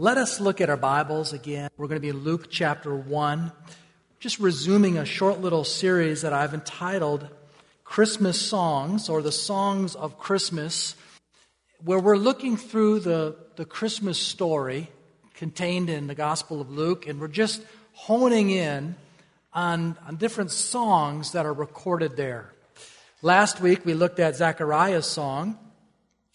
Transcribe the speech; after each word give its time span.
Let 0.00 0.16
us 0.16 0.38
look 0.38 0.60
at 0.60 0.70
our 0.70 0.76
Bibles 0.76 1.32
again. 1.32 1.70
We're 1.76 1.88
going 1.88 1.96
to 1.96 2.00
be 2.00 2.10
in 2.10 2.22
Luke 2.22 2.46
chapter 2.48 2.94
1, 2.94 3.50
just 4.20 4.38
resuming 4.38 4.96
a 4.96 5.04
short 5.04 5.40
little 5.40 5.64
series 5.64 6.22
that 6.22 6.32
I've 6.32 6.54
entitled 6.54 7.28
Christmas 7.82 8.40
Songs 8.40 9.08
or 9.08 9.22
the 9.22 9.32
Songs 9.32 9.96
of 9.96 10.16
Christmas, 10.16 10.94
where 11.82 11.98
we're 11.98 12.16
looking 12.16 12.56
through 12.56 13.00
the, 13.00 13.34
the 13.56 13.64
Christmas 13.64 14.20
story 14.20 14.88
contained 15.34 15.90
in 15.90 16.06
the 16.06 16.14
Gospel 16.14 16.60
of 16.60 16.70
Luke, 16.70 17.08
and 17.08 17.20
we're 17.20 17.26
just 17.26 17.60
honing 17.94 18.50
in 18.50 18.94
on, 19.52 19.96
on 20.06 20.14
different 20.14 20.52
songs 20.52 21.32
that 21.32 21.44
are 21.44 21.52
recorded 21.52 22.16
there. 22.16 22.52
Last 23.20 23.60
week 23.60 23.84
we 23.84 23.94
looked 23.94 24.20
at 24.20 24.36
Zechariah's 24.36 25.06
song. 25.06 25.58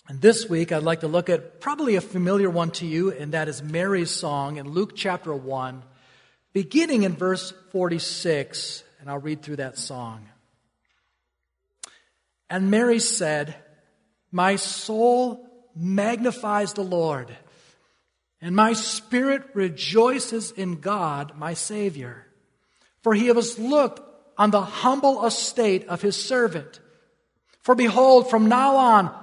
And 0.07 0.19
this 0.19 0.49
week, 0.49 0.71
I'd 0.71 0.83
like 0.83 0.99
to 0.99 1.07
look 1.07 1.29
at 1.29 1.61
probably 1.61 1.95
a 1.95 2.01
familiar 2.01 2.49
one 2.49 2.71
to 2.71 2.85
you, 2.85 3.11
and 3.11 3.33
that 3.33 3.47
is 3.47 3.63
Mary's 3.63 4.11
song 4.11 4.57
in 4.57 4.69
Luke 4.69 4.93
chapter 4.95 5.33
1, 5.33 5.81
beginning 6.51 7.03
in 7.03 7.15
verse 7.15 7.53
46. 7.71 8.83
And 8.99 9.09
I'll 9.09 9.19
read 9.19 9.41
through 9.41 9.57
that 9.57 9.77
song. 9.77 10.27
And 12.49 12.69
Mary 12.69 12.99
said, 12.99 13.55
My 14.31 14.57
soul 14.57 15.49
magnifies 15.75 16.73
the 16.73 16.83
Lord, 16.83 17.35
and 18.41 18.55
my 18.55 18.73
spirit 18.73 19.43
rejoices 19.53 20.51
in 20.51 20.81
God, 20.81 21.37
my 21.37 21.53
Savior. 21.53 22.27
For 23.01 23.13
he 23.13 23.27
has 23.27 23.57
looked 23.57 24.01
on 24.37 24.51
the 24.51 24.61
humble 24.61 25.25
estate 25.25 25.87
of 25.87 26.01
his 26.01 26.21
servant. 26.21 26.81
For 27.61 27.73
behold, 27.73 28.29
from 28.29 28.47
now 28.47 28.75
on, 28.75 29.22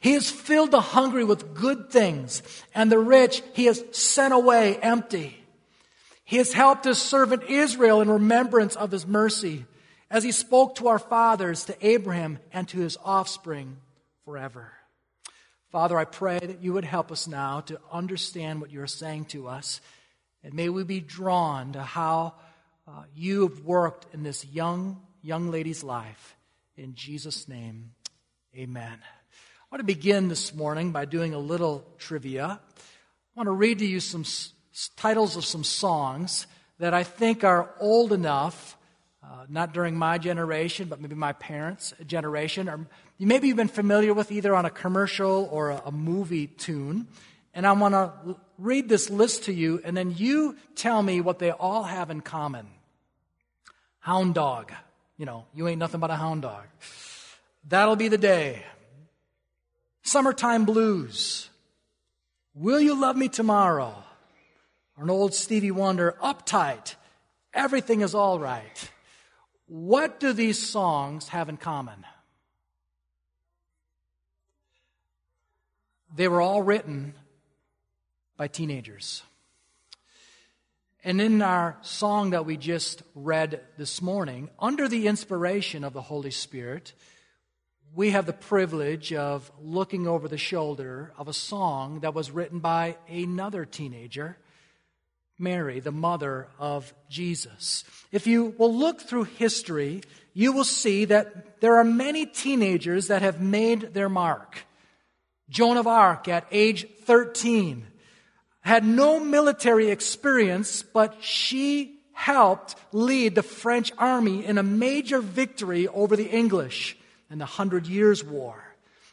He 0.00 0.12
has 0.14 0.30
filled 0.30 0.70
the 0.70 0.80
hungry 0.80 1.24
with 1.24 1.54
good 1.54 1.90
things, 1.90 2.42
and 2.74 2.90
the 2.90 2.98
rich 2.98 3.42
he 3.52 3.66
has 3.66 3.84
sent 3.92 4.32
away 4.32 4.76
empty. 4.78 5.36
He 6.24 6.38
has 6.38 6.54
helped 6.54 6.86
his 6.86 6.98
servant 6.98 7.44
Israel 7.44 8.00
in 8.00 8.08
remembrance 8.08 8.76
of 8.76 8.90
his 8.90 9.06
mercy, 9.06 9.66
as 10.10 10.24
he 10.24 10.32
spoke 10.32 10.76
to 10.76 10.88
our 10.88 10.98
fathers, 10.98 11.64
to 11.66 11.86
Abraham, 11.86 12.38
and 12.50 12.66
to 12.68 12.78
his 12.78 12.96
offspring 13.04 13.76
forever. 14.24 14.72
Father, 15.70 15.98
I 15.98 16.04
pray 16.04 16.38
that 16.38 16.62
you 16.62 16.72
would 16.72 16.84
help 16.84 17.12
us 17.12 17.28
now 17.28 17.60
to 17.62 17.78
understand 17.92 18.60
what 18.60 18.70
you're 18.70 18.86
saying 18.86 19.26
to 19.26 19.48
us, 19.48 19.82
and 20.42 20.54
may 20.54 20.70
we 20.70 20.82
be 20.82 21.00
drawn 21.00 21.72
to 21.74 21.82
how 21.82 22.34
uh, 22.88 23.02
you 23.14 23.48
have 23.48 23.60
worked 23.60 24.06
in 24.14 24.22
this 24.22 24.46
young, 24.46 25.00
young 25.22 25.50
lady's 25.50 25.84
life. 25.84 26.36
In 26.76 26.94
Jesus' 26.94 27.46
name, 27.48 27.92
amen. 28.56 28.98
I 29.70 29.76
want 29.76 29.86
to 29.86 29.94
begin 29.94 30.26
this 30.26 30.52
morning 30.52 30.90
by 30.90 31.04
doing 31.04 31.32
a 31.32 31.38
little 31.38 31.86
trivia. 31.96 32.44
I 32.44 32.58
want 33.36 33.46
to 33.46 33.52
read 33.52 33.78
to 33.78 33.86
you 33.86 34.00
some 34.00 34.22
s- 34.22 34.52
titles 34.96 35.36
of 35.36 35.44
some 35.44 35.62
songs 35.62 36.48
that 36.80 36.92
I 36.92 37.04
think 37.04 37.44
are 37.44 37.70
old 37.78 38.12
enough, 38.12 38.76
uh, 39.22 39.44
not 39.48 39.72
during 39.72 39.94
my 39.94 40.18
generation, 40.18 40.88
but 40.88 41.00
maybe 41.00 41.14
my 41.14 41.34
parents' 41.34 41.94
generation, 42.04 42.68
or 42.68 42.84
maybe 43.20 43.46
you've 43.46 43.56
been 43.56 43.68
familiar 43.68 44.12
with 44.12 44.32
either 44.32 44.56
on 44.56 44.64
a 44.64 44.70
commercial 44.70 45.48
or 45.52 45.70
a, 45.70 45.82
a 45.86 45.92
movie 45.92 46.48
tune. 46.48 47.06
And 47.54 47.64
I 47.64 47.70
want 47.70 47.94
to 47.94 48.12
l- 48.26 48.40
read 48.58 48.88
this 48.88 49.08
list 49.08 49.44
to 49.44 49.52
you, 49.52 49.80
and 49.84 49.96
then 49.96 50.12
you 50.16 50.56
tell 50.74 51.00
me 51.00 51.20
what 51.20 51.38
they 51.38 51.52
all 51.52 51.84
have 51.84 52.10
in 52.10 52.22
common. 52.22 52.66
Hound 54.00 54.34
dog. 54.34 54.72
You 55.16 55.26
know, 55.26 55.44
you 55.54 55.68
ain't 55.68 55.78
nothing 55.78 56.00
but 56.00 56.10
a 56.10 56.16
hound 56.16 56.42
dog. 56.42 56.64
That'll 57.68 57.94
be 57.94 58.08
the 58.08 58.18
day. 58.18 58.64
Summertime 60.02 60.64
Blues. 60.64 61.50
Will 62.54 62.80
You 62.80 63.00
Love 63.00 63.16
Me 63.16 63.28
Tomorrow? 63.28 63.94
Or 64.96 65.04
an 65.04 65.10
old 65.10 65.34
Stevie 65.34 65.70
Wonder, 65.70 66.16
Uptight. 66.22 66.94
Everything 67.54 68.00
is 68.00 68.14
all 68.14 68.38
right. 68.38 68.90
What 69.66 70.20
do 70.20 70.32
these 70.32 70.58
songs 70.58 71.28
have 71.28 71.48
in 71.48 71.56
common? 71.56 72.04
They 76.14 76.28
were 76.28 76.40
all 76.40 76.62
written 76.62 77.14
by 78.36 78.48
teenagers. 78.48 79.22
And 81.02 81.20
in 81.20 81.40
our 81.40 81.78
song 81.80 82.30
that 82.30 82.44
we 82.44 82.56
just 82.56 83.02
read 83.14 83.60
this 83.78 84.02
morning, 84.02 84.50
under 84.58 84.86
the 84.88 85.06
inspiration 85.06 85.82
of 85.84 85.92
the 85.92 86.02
Holy 86.02 86.30
Spirit, 86.30 86.92
we 87.94 88.10
have 88.10 88.26
the 88.26 88.32
privilege 88.32 89.12
of 89.12 89.50
looking 89.60 90.06
over 90.06 90.28
the 90.28 90.38
shoulder 90.38 91.12
of 91.18 91.26
a 91.28 91.32
song 91.32 92.00
that 92.00 92.14
was 92.14 92.30
written 92.30 92.60
by 92.60 92.96
another 93.08 93.64
teenager, 93.64 94.36
Mary, 95.38 95.80
the 95.80 95.90
mother 95.90 96.46
of 96.58 96.94
Jesus. 97.08 97.82
If 98.12 98.26
you 98.26 98.54
will 98.58 98.74
look 98.74 99.00
through 99.00 99.24
history, 99.24 100.02
you 100.34 100.52
will 100.52 100.64
see 100.64 101.04
that 101.06 101.60
there 101.60 101.76
are 101.76 101.84
many 101.84 102.26
teenagers 102.26 103.08
that 103.08 103.22
have 103.22 103.40
made 103.40 103.92
their 103.92 104.08
mark. 104.08 104.64
Joan 105.48 105.76
of 105.76 105.88
Arc 105.88 106.28
at 106.28 106.46
age 106.52 106.86
13 107.02 107.86
had 108.60 108.84
no 108.84 109.18
military 109.18 109.90
experience, 109.90 110.82
but 110.82 111.24
she 111.24 111.98
helped 112.12 112.76
lead 112.92 113.34
the 113.34 113.42
French 113.42 113.90
army 113.98 114.44
in 114.44 114.58
a 114.58 114.62
major 114.62 115.20
victory 115.20 115.88
over 115.88 116.14
the 116.14 116.28
English 116.28 116.96
in 117.30 117.38
the 117.38 117.46
Hundred 117.46 117.86
Years' 117.86 118.24
War. 118.24 118.62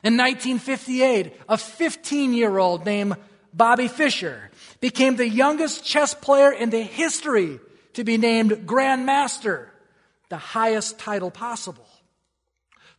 In 0.03 0.17
1958, 0.17 1.33
a 1.47 1.57
15 1.57 2.33
year 2.33 2.57
old 2.57 2.85
named 2.85 3.15
Bobby 3.53 3.87
Fischer 3.87 4.49
became 4.79 5.15
the 5.15 5.27
youngest 5.27 5.85
chess 5.85 6.13
player 6.13 6.51
in 6.51 6.69
the 6.69 6.81
history 6.81 7.59
to 7.93 8.03
be 8.03 8.17
named 8.17 8.67
Grand 8.67 9.05
Master, 9.05 9.71
the 10.29 10.37
highest 10.37 10.99
title 10.99 11.31
possible. 11.31 11.87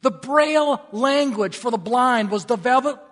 The 0.02 0.10
Braille 0.10 0.80
language 0.92 1.56
for 1.56 1.70
the 1.70 1.78
blind 1.78 2.30
was 2.30 2.44
developed 2.44 3.04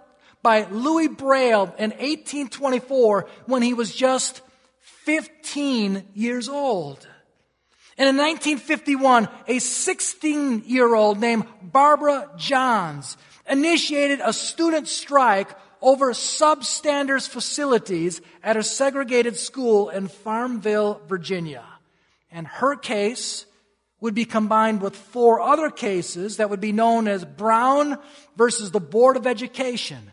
by 0.42 0.66
Louis 0.70 1.08
Braille 1.08 1.74
in 1.78 1.90
1824 1.90 3.28
when 3.46 3.62
he 3.62 3.74
was 3.74 3.94
just 3.94 4.40
15 4.80 6.04
years 6.14 6.48
old. 6.48 7.06
And 7.98 8.10
in 8.10 8.16
1951, 8.16 9.28
a 9.48 9.58
16 9.58 10.64
year 10.66 10.94
old 10.94 11.18
named 11.18 11.46
Barbara 11.62 12.30
Johns 12.36 13.16
initiated 13.48 14.20
a 14.22 14.32
student 14.32 14.88
strike 14.88 15.48
over 15.80 16.12
substandard 16.12 17.26
facilities 17.26 18.20
at 18.42 18.56
a 18.56 18.62
segregated 18.62 19.36
school 19.36 19.88
in 19.88 20.08
Farmville, 20.08 21.00
Virginia. 21.06 21.64
And 22.30 22.46
her 22.46 22.76
case 22.76 23.46
would 24.00 24.14
be 24.14 24.24
combined 24.24 24.82
with 24.82 24.94
four 24.94 25.40
other 25.40 25.70
cases 25.70 26.36
that 26.36 26.50
would 26.50 26.60
be 26.60 26.72
known 26.72 27.08
as 27.08 27.24
Brown 27.24 27.98
versus 28.36 28.70
the 28.70 28.80
Board 28.80 29.16
of 29.16 29.26
Education 29.26 30.12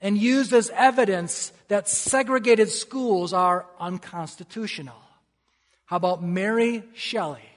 and 0.00 0.18
used 0.18 0.52
as 0.52 0.70
evidence 0.70 1.52
that 1.68 1.88
segregated 1.88 2.70
schools 2.70 3.32
are 3.32 3.66
unconstitutional. 3.78 5.07
How 5.88 5.96
about 5.96 6.22
Mary 6.22 6.82
Shelley? 6.92 7.48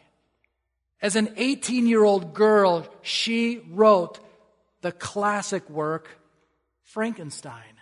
As 1.02 1.18
an 1.18 1.34
18 1.36 1.86
year 1.86 2.02
old 2.02 2.34
girl, 2.34 2.88
she 3.02 3.62
wrote 3.70 4.22
the 4.80 4.94
classic 4.94 5.70
work 5.70 6.08
Frankenstein. 6.86 7.76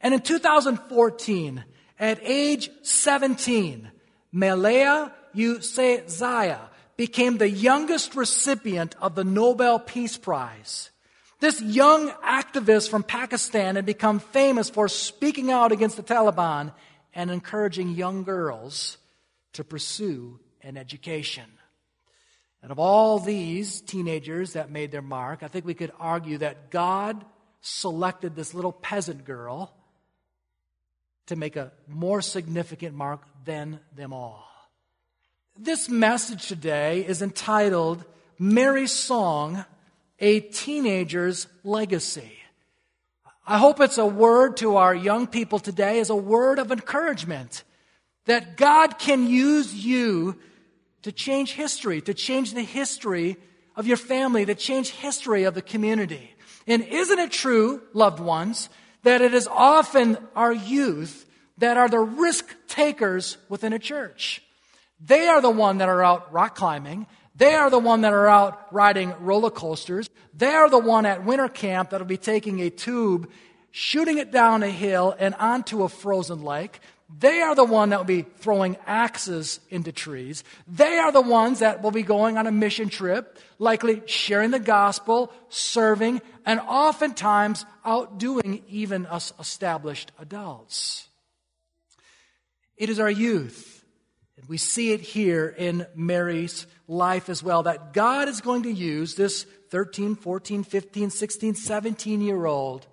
And 0.00 0.14
in 0.14 0.20
2014, 0.20 1.62
at 1.98 2.18
age 2.22 2.70
17, 2.80 3.90
Malala 4.34 5.12
Yousafzai 5.36 6.58
became 6.96 7.36
the 7.36 7.50
youngest 7.50 8.14
recipient 8.14 8.96
of 9.02 9.14
the 9.16 9.24
Nobel 9.24 9.78
Peace 9.78 10.16
Prize. 10.16 10.88
This 11.40 11.60
young 11.60 12.08
activist 12.24 12.88
from 12.88 13.02
Pakistan 13.02 13.76
had 13.76 13.84
become 13.84 14.18
famous 14.18 14.70
for 14.70 14.88
speaking 14.88 15.50
out 15.50 15.72
against 15.72 15.98
the 15.98 16.02
Taliban 16.02 16.72
and 17.14 17.30
encouraging 17.30 17.90
young 17.90 18.24
girls 18.24 18.96
to 19.54 19.64
pursue 19.64 20.38
an 20.62 20.76
education. 20.76 21.44
And 22.62 22.70
of 22.70 22.78
all 22.78 23.18
these 23.18 23.80
teenagers 23.80 24.52
that 24.52 24.70
made 24.70 24.90
their 24.90 25.02
mark, 25.02 25.42
I 25.42 25.48
think 25.48 25.64
we 25.64 25.74
could 25.74 25.92
argue 25.98 26.38
that 26.38 26.70
God 26.70 27.24
selected 27.62 28.36
this 28.36 28.54
little 28.54 28.72
peasant 28.72 29.24
girl 29.24 29.74
to 31.26 31.36
make 31.36 31.56
a 31.56 31.72
more 31.86 32.20
significant 32.20 32.94
mark 32.94 33.22
than 33.44 33.80
them 33.94 34.12
all. 34.12 34.46
This 35.56 35.88
message 35.88 36.48
today 36.48 37.04
is 37.06 37.22
entitled 37.22 38.04
Mary's 38.38 38.92
Song, 38.92 39.64
A 40.18 40.40
Teenager's 40.40 41.46
Legacy. 41.62 42.32
I 43.46 43.58
hope 43.58 43.80
it's 43.80 43.98
a 43.98 44.06
word 44.06 44.58
to 44.58 44.76
our 44.76 44.94
young 44.94 45.26
people 45.26 45.58
today 45.58 46.00
as 46.00 46.10
a 46.10 46.16
word 46.16 46.58
of 46.58 46.72
encouragement 46.72 47.64
that 48.26 48.56
God 48.56 48.98
can 48.98 49.26
use 49.26 49.74
you 49.74 50.36
to 51.02 51.12
change 51.12 51.52
history, 51.52 52.00
to 52.02 52.14
change 52.14 52.52
the 52.52 52.62
history 52.62 53.36
of 53.76 53.86
your 53.86 53.96
family, 53.96 54.44
to 54.44 54.54
change 54.54 54.90
history 54.90 55.44
of 55.44 55.54
the 55.54 55.62
community. 55.62 56.34
And 56.66 56.84
isn't 56.84 57.18
it 57.18 57.32
true, 57.32 57.82
loved 57.94 58.20
ones, 58.20 58.68
that 59.02 59.22
it 59.22 59.32
is 59.32 59.48
often 59.50 60.18
our 60.36 60.52
youth 60.52 61.26
that 61.58 61.76
are 61.76 61.88
the 61.88 62.00
risk 62.00 62.54
takers 62.68 63.38
within 63.48 63.72
a 63.72 63.78
church? 63.78 64.42
They 65.00 65.26
are 65.28 65.40
the 65.40 65.50
one 65.50 65.78
that 65.78 65.88
are 65.88 66.04
out 66.04 66.32
rock 66.32 66.54
climbing. 66.54 67.06
They 67.34 67.54
are 67.54 67.70
the 67.70 67.78
one 67.78 68.02
that 68.02 68.12
are 68.12 68.28
out 68.28 68.72
riding 68.72 69.14
roller 69.20 69.50
coasters. 69.50 70.10
They 70.34 70.52
are 70.52 70.68
the 70.68 70.78
one 70.78 71.06
at 71.06 71.24
winter 71.24 71.48
camp 71.48 71.90
that'll 71.90 72.06
be 72.06 72.18
taking 72.18 72.60
a 72.60 72.68
tube, 72.68 73.30
shooting 73.70 74.18
it 74.18 74.30
down 74.30 74.62
a 74.62 74.68
hill 74.68 75.14
and 75.18 75.34
onto 75.36 75.82
a 75.82 75.88
frozen 75.88 76.42
lake. 76.42 76.80
They 77.18 77.40
are 77.40 77.54
the 77.54 77.64
one 77.64 77.90
that 77.90 77.98
will 77.98 78.04
be 78.04 78.22
throwing 78.22 78.76
axes 78.86 79.58
into 79.68 79.90
trees. 79.90 80.44
They 80.68 80.98
are 80.98 81.10
the 81.10 81.20
ones 81.20 81.58
that 81.58 81.82
will 81.82 81.90
be 81.90 82.02
going 82.02 82.38
on 82.38 82.46
a 82.46 82.52
mission 82.52 82.88
trip, 82.88 83.38
likely 83.58 84.02
sharing 84.06 84.52
the 84.52 84.60
gospel, 84.60 85.32
serving, 85.48 86.22
and 86.46 86.60
oftentimes 86.60 87.66
outdoing 87.84 88.62
even 88.68 89.06
us 89.06 89.32
established 89.40 90.12
adults. 90.18 91.08
It 92.76 92.88
is 92.88 93.00
our 93.00 93.10
youth. 93.10 93.84
And 94.38 94.48
we 94.48 94.56
see 94.56 94.92
it 94.92 95.00
here 95.00 95.48
in 95.48 95.86
Mary's 95.94 96.66
life 96.88 97.28
as 97.28 97.42
well, 97.42 97.64
that 97.64 97.92
God 97.92 98.28
is 98.28 98.40
going 98.40 98.62
to 98.62 98.72
use 98.72 99.14
this 99.16 99.44
13, 99.70 100.14
14, 100.14 100.64
15, 100.64 101.10
16, 101.10 101.54
17 101.56 102.20
year 102.22 102.46
old 102.46 102.86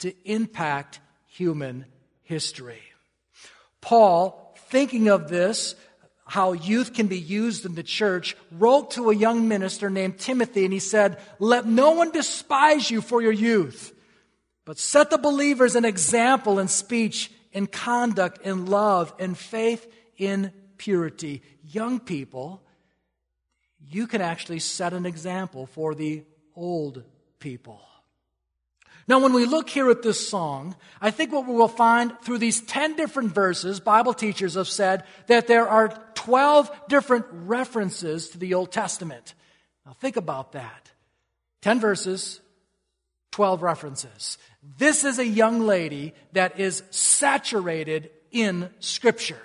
to 0.00 0.14
impact 0.24 1.00
human 1.26 1.86
history. 2.22 2.91
Paul, 3.82 4.54
thinking 4.70 5.08
of 5.08 5.28
this, 5.28 5.74
how 6.24 6.52
youth 6.52 6.94
can 6.94 7.08
be 7.08 7.18
used 7.18 7.66
in 7.66 7.74
the 7.74 7.82
church, 7.82 8.34
wrote 8.50 8.92
to 8.92 9.10
a 9.10 9.14
young 9.14 9.48
minister 9.48 9.90
named 9.90 10.18
Timothy 10.18 10.64
and 10.64 10.72
he 10.72 10.78
said, 10.78 11.18
Let 11.38 11.66
no 11.66 11.90
one 11.90 12.10
despise 12.10 12.90
you 12.90 13.02
for 13.02 13.20
your 13.20 13.32
youth, 13.32 13.92
but 14.64 14.78
set 14.78 15.10
the 15.10 15.18
believers 15.18 15.76
an 15.76 15.84
example 15.84 16.58
in 16.58 16.68
speech, 16.68 17.30
in 17.52 17.66
conduct, 17.66 18.46
in 18.46 18.64
love, 18.64 19.12
in 19.18 19.34
faith, 19.34 19.86
in 20.16 20.52
purity. 20.78 21.42
Young 21.62 22.00
people, 22.00 22.62
you 23.90 24.06
can 24.06 24.22
actually 24.22 24.60
set 24.60 24.94
an 24.94 25.04
example 25.04 25.66
for 25.66 25.94
the 25.94 26.24
old 26.56 27.02
people. 27.40 27.80
Now, 29.08 29.18
when 29.18 29.32
we 29.32 29.46
look 29.46 29.68
here 29.68 29.90
at 29.90 30.02
this 30.02 30.28
song, 30.28 30.76
I 31.00 31.10
think 31.10 31.32
what 31.32 31.46
we 31.46 31.54
will 31.54 31.68
find 31.68 32.12
through 32.22 32.38
these 32.38 32.60
10 32.60 32.96
different 32.96 33.34
verses, 33.34 33.80
Bible 33.80 34.14
teachers 34.14 34.54
have 34.54 34.68
said 34.68 35.04
that 35.26 35.48
there 35.48 35.68
are 35.68 35.88
12 36.14 36.70
different 36.88 37.26
references 37.30 38.28
to 38.30 38.38
the 38.38 38.54
Old 38.54 38.70
Testament. 38.70 39.34
Now, 39.84 39.92
think 39.94 40.16
about 40.16 40.52
that 40.52 40.92
10 41.62 41.80
verses, 41.80 42.40
12 43.32 43.62
references. 43.62 44.38
This 44.78 45.04
is 45.04 45.18
a 45.18 45.26
young 45.26 45.60
lady 45.60 46.14
that 46.32 46.60
is 46.60 46.82
saturated 46.90 48.10
in 48.30 48.70
Scripture. 48.78 49.40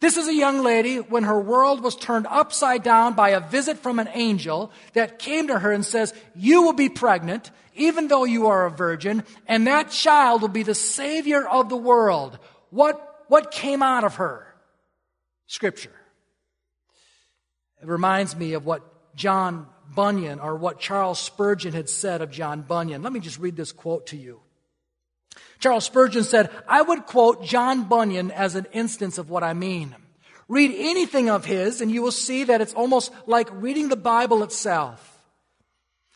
This 0.00 0.16
is 0.16 0.28
a 0.28 0.34
young 0.34 0.62
lady 0.62 0.98
when 0.98 1.24
her 1.24 1.40
world 1.40 1.82
was 1.82 1.96
turned 1.96 2.26
upside 2.26 2.82
down 2.82 3.14
by 3.14 3.30
a 3.30 3.40
visit 3.40 3.78
from 3.78 3.98
an 3.98 4.08
angel 4.12 4.70
that 4.92 5.18
came 5.18 5.48
to 5.48 5.58
her 5.58 5.72
and 5.72 5.84
says, 5.84 6.12
You 6.34 6.62
will 6.62 6.74
be 6.74 6.90
pregnant, 6.90 7.50
even 7.74 8.08
though 8.08 8.24
you 8.24 8.48
are 8.48 8.66
a 8.66 8.70
virgin, 8.70 9.24
and 9.46 9.66
that 9.66 9.90
child 9.90 10.42
will 10.42 10.48
be 10.48 10.62
the 10.62 10.74
Savior 10.74 11.46
of 11.46 11.70
the 11.70 11.76
world. 11.76 12.38
What, 12.70 13.24
what 13.28 13.50
came 13.50 13.82
out 13.82 14.04
of 14.04 14.16
her? 14.16 14.46
Scripture. 15.46 15.94
It 17.80 17.88
reminds 17.88 18.36
me 18.36 18.52
of 18.52 18.66
what 18.66 18.82
John 19.14 19.66
Bunyan 19.94 20.40
or 20.40 20.56
what 20.56 20.78
Charles 20.78 21.18
Spurgeon 21.18 21.72
had 21.72 21.88
said 21.88 22.20
of 22.20 22.30
John 22.30 22.62
Bunyan. 22.62 23.02
Let 23.02 23.12
me 23.12 23.20
just 23.20 23.38
read 23.38 23.56
this 23.56 23.72
quote 23.72 24.08
to 24.08 24.16
you. 24.16 24.40
Charles 25.58 25.84
Spurgeon 25.84 26.24
said, 26.24 26.50
I 26.68 26.82
would 26.82 27.06
quote 27.06 27.44
John 27.44 27.84
Bunyan 27.84 28.30
as 28.30 28.54
an 28.54 28.66
instance 28.72 29.18
of 29.18 29.30
what 29.30 29.42
I 29.42 29.54
mean. 29.54 29.94
Read 30.48 30.72
anything 30.76 31.28
of 31.28 31.44
his 31.44 31.80
and 31.80 31.90
you 31.90 32.02
will 32.02 32.12
see 32.12 32.44
that 32.44 32.60
it's 32.60 32.74
almost 32.74 33.12
like 33.26 33.48
reading 33.52 33.88
the 33.88 33.96
Bible 33.96 34.42
itself. 34.42 35.12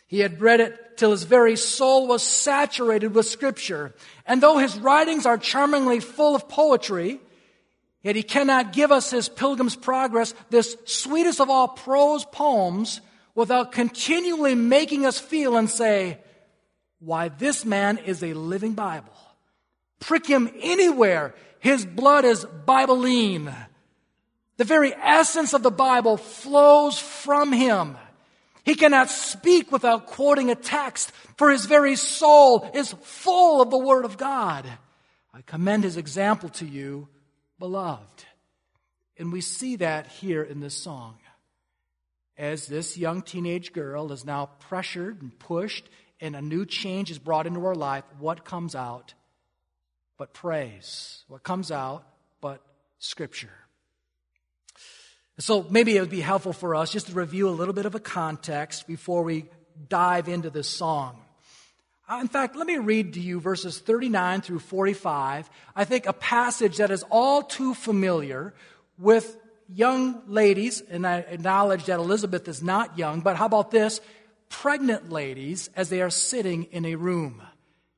He 0.06 0.20
had 0.20 0.40
read 0.40 0.61
it 0.61 0.96
till 0.96 1.12
his 1.12 1.22
very 1.22 1.56
soul 1.56 2.08
was 2.08 2.22
saturated 2.22 3.14
with 3.14 3.26
scripture. 3.26 3.94
And 4.26 4.43
though 4.43 4.58
his 4.58 4.76
writings 4.78 5.25
are 5.25 5.38
charmingly 5.38 6.00
full 6.00 6.34
of 6.34 6.49
poetry, 6.49 7.20
yet 8.02 8.16
he 8.16 8.23
cannot 8.23 8.73
give 8.73 8.90
us 8.90 9.11
his 9.11 9.28
Pilgrim's 9.28 9.76
Progress, 9.76 10.34
this 10.50 10.76
sweetest 10.84 11.40
of 11.40 11.49
all 11.49 11.69
prose 11.69 12.25
poems, 12.25 13.00
without 13.37 13.73
continually 13.73 14.56
making 14.56 15.06
us 15.06 15.19
feel 15.19 15.56
and 15.56 15.70
say, 15.70 16.19
why 17.00 17.29
this 17.29 17.64
man 17.64 17.99
is 17.99 18.23
a 18.23 18.35
living 18.35 18.75
Bible. 18.75 19.12
Prick 19.99 20.26
him 20.26 20.50
anywhere. 20.61 21.35
His 21.58 21.85
blood 21.85 22.25
is 22.25 22.44
Bibline. 22.44 23.55
The 24.56 24.64
very 24.64 24.94
essence 24.94 25.52
of 25.52 25.62
the 25.62 25.70
Bible 25.70 26.17
flows 26.17 26.99
from 26.99 27.52
him. 27.52 27.97
He 28.64 28.75
cannot 28.75 29.11
speak 29.11 29.73
without 29.73 30.06
quoting 30.06 30.50
a 30.50 30.55
text, 30.55 31.12
for 31.37 31.50
his 31.50 31.64
very 31.64 31.97
soul 31.97 32.70
is 32.75 32.94
full 33.02 33.62
of 33.62 33.70
the 33.70 33.79
Word 33.79 34.05
of 34.05 34.19
God. 34.19 34.67
I 35.32 35.41
commend 35.43 35.85
his 35.85 35.97
example 35.97 36.50
to 36.50 36.67
you, 36.67 37.08
beloved. 37.58 38.25
And 39.19 39.32
we 39.32 39.41
see 39.41 39.76
that 39.76 40.06
here 40.08 40.43
in 40.43 40.61
this 40.61 40.75
song. 40.75 41.17
As 42.37 42.67
this 42.67 42.97
young 42.97 43.23
teenage 43.23 43.73
girl 43.73 44.12
is 44.12 44.25
now 44.25 44.50
pressured 44.61 45.20
and 45.23 45.38
pushed, 45.38 45.88
and 46.20 46.37
a 46.37 46.43
new 46.43 46.67
change 46.67 47.11
is 47.11 47.19
brought 47.19 47.46
into 47.46 47.64
our 47.67 47.75
life, 47.75 48.05
what 48.19 48.44
comes 48.44 48.75
out 48.75 49.14
but 50.19 50.32
praise? 50.34 51.25
What 51.28 51.43
comes 51.43 51.70
out 51.70 52.05
but 52.40 52.61
Scripture? 52.99 53.50
So 55.38 55.66
maybe 55.71 55.97
it 55.97 56.00
would 56.00 56.11
be 56.11 56.21
helpful 56.21 56.52
for 56.52 56.75
us 56.75 56.92
just 56.92 57.06
to 57.06 57.14
review 57.14 57.49
a 57.49 57.50
little 57.50 57.73
bit 57.73 57.87
of 57.87 57.95
a 57.95 58.00
context 58.00 58.87
before 58.87 59.23
we 59.23 59.47
dive 59.88 60.28
into 60.28 60.50
this 60.50 60.68
song. 60.68 61.18
Uh, 62.11 62.18
in 62.21 62.28
fact, 62.28 62.56
let 62.56 62.66
me 62.66 62.76
read 62.76 63.14
to 63.14 63.21
you 63.21 63.40
verses 63.40 63.78
39 63.78 64.42
through 64.42 64.59
45. 64.59 65.49
I 65.75 65.85
think 65.85 66.06
a 66.06 66.12
passage 66.12 66.76
that 66.78 66.90
is 66.90 67.04
all 67.09 67.42
too 67.42 67.73
familiar 67.73 68.52
with 68.99 69.37
young 69.73 70.23
ladies, 70.26 70.83
and 70.83 71.06
I 71.06 71.18
acknowledge 71.21 71.87
that 71.87 71.99
Elizabeth 72.00 72.49
is 72.49 72.62
not 72.62 72.99
young, 72.99 73.21
but 73.21 73.37
how 73.37 73.47
about 73.47 73.71
this? 73.71 74.00
Pregnant 74.50 75.11
ladies 75.11 75.71
as 75.75 75.88
they 75.88 76.02
are 76.02 76.11
sitting 76.11 76.64
in 76.64 76.85
a 76.85 76.97
room. 76.97 77.40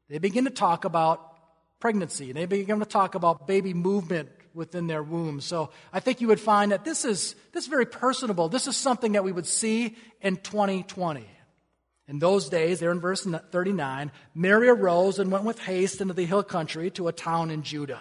They 0.08 0.18
begin 0.18 0.44
to 0.44 0.50
talk 0.50 0.84
about 0.84 1.32
pregnancy, 1.80 2.30
and 2.30 2.36
they 2.36 2.46
begin 2.46 2.78
to 2.78 2.84
talk 2.84 3.16
about 3.16 3.48
baby 3.48 3.74
movement 3.74 4.28
within 4.54 4.86
their 4.86 5.02
womb. 5.02 5.40
So 5.40 5.70
I 5.92 5.98
think 5.98 6.20
you 6.20 6.28
would 6.28 6.38
find 6.38 6.70
that 6.70 6.84
this 6.84 7.04
is, 7.04 7.34
this 7.52 7.64
is 7.64 7.70
very 7.70 7.86
personable. 7.86 8.48
This 8.48 8.68
is 8.68 8.76
something 8.76 9.12
that 9.12 9.24
we 9.24 9.32
would 9.32 9.46
see 9.46 9.96
in 10.20 10.36
2020. 10.36 11.26
In 12.08 12.18
those 12.18 12.48
days, 12.48 12.78
there 12.78 12.90
in 12.90 13.00
verse 13.00 13.24
39, 13.24 14.12
Mary 14.34 14.68
arose 14.68 15.18
and 15.18 15.32
went 15.32 15.44
with 15.44 15.58
haste 15.58 16.00
into 16.00 16.14
the 16.14 16.26
hill 16.26 16.42
country 16.42 16.90
to 16.92 17.08
a 17.08 17.12
town 17.12 17.50
in 17.50 17.62
Judah. 17.62 18.00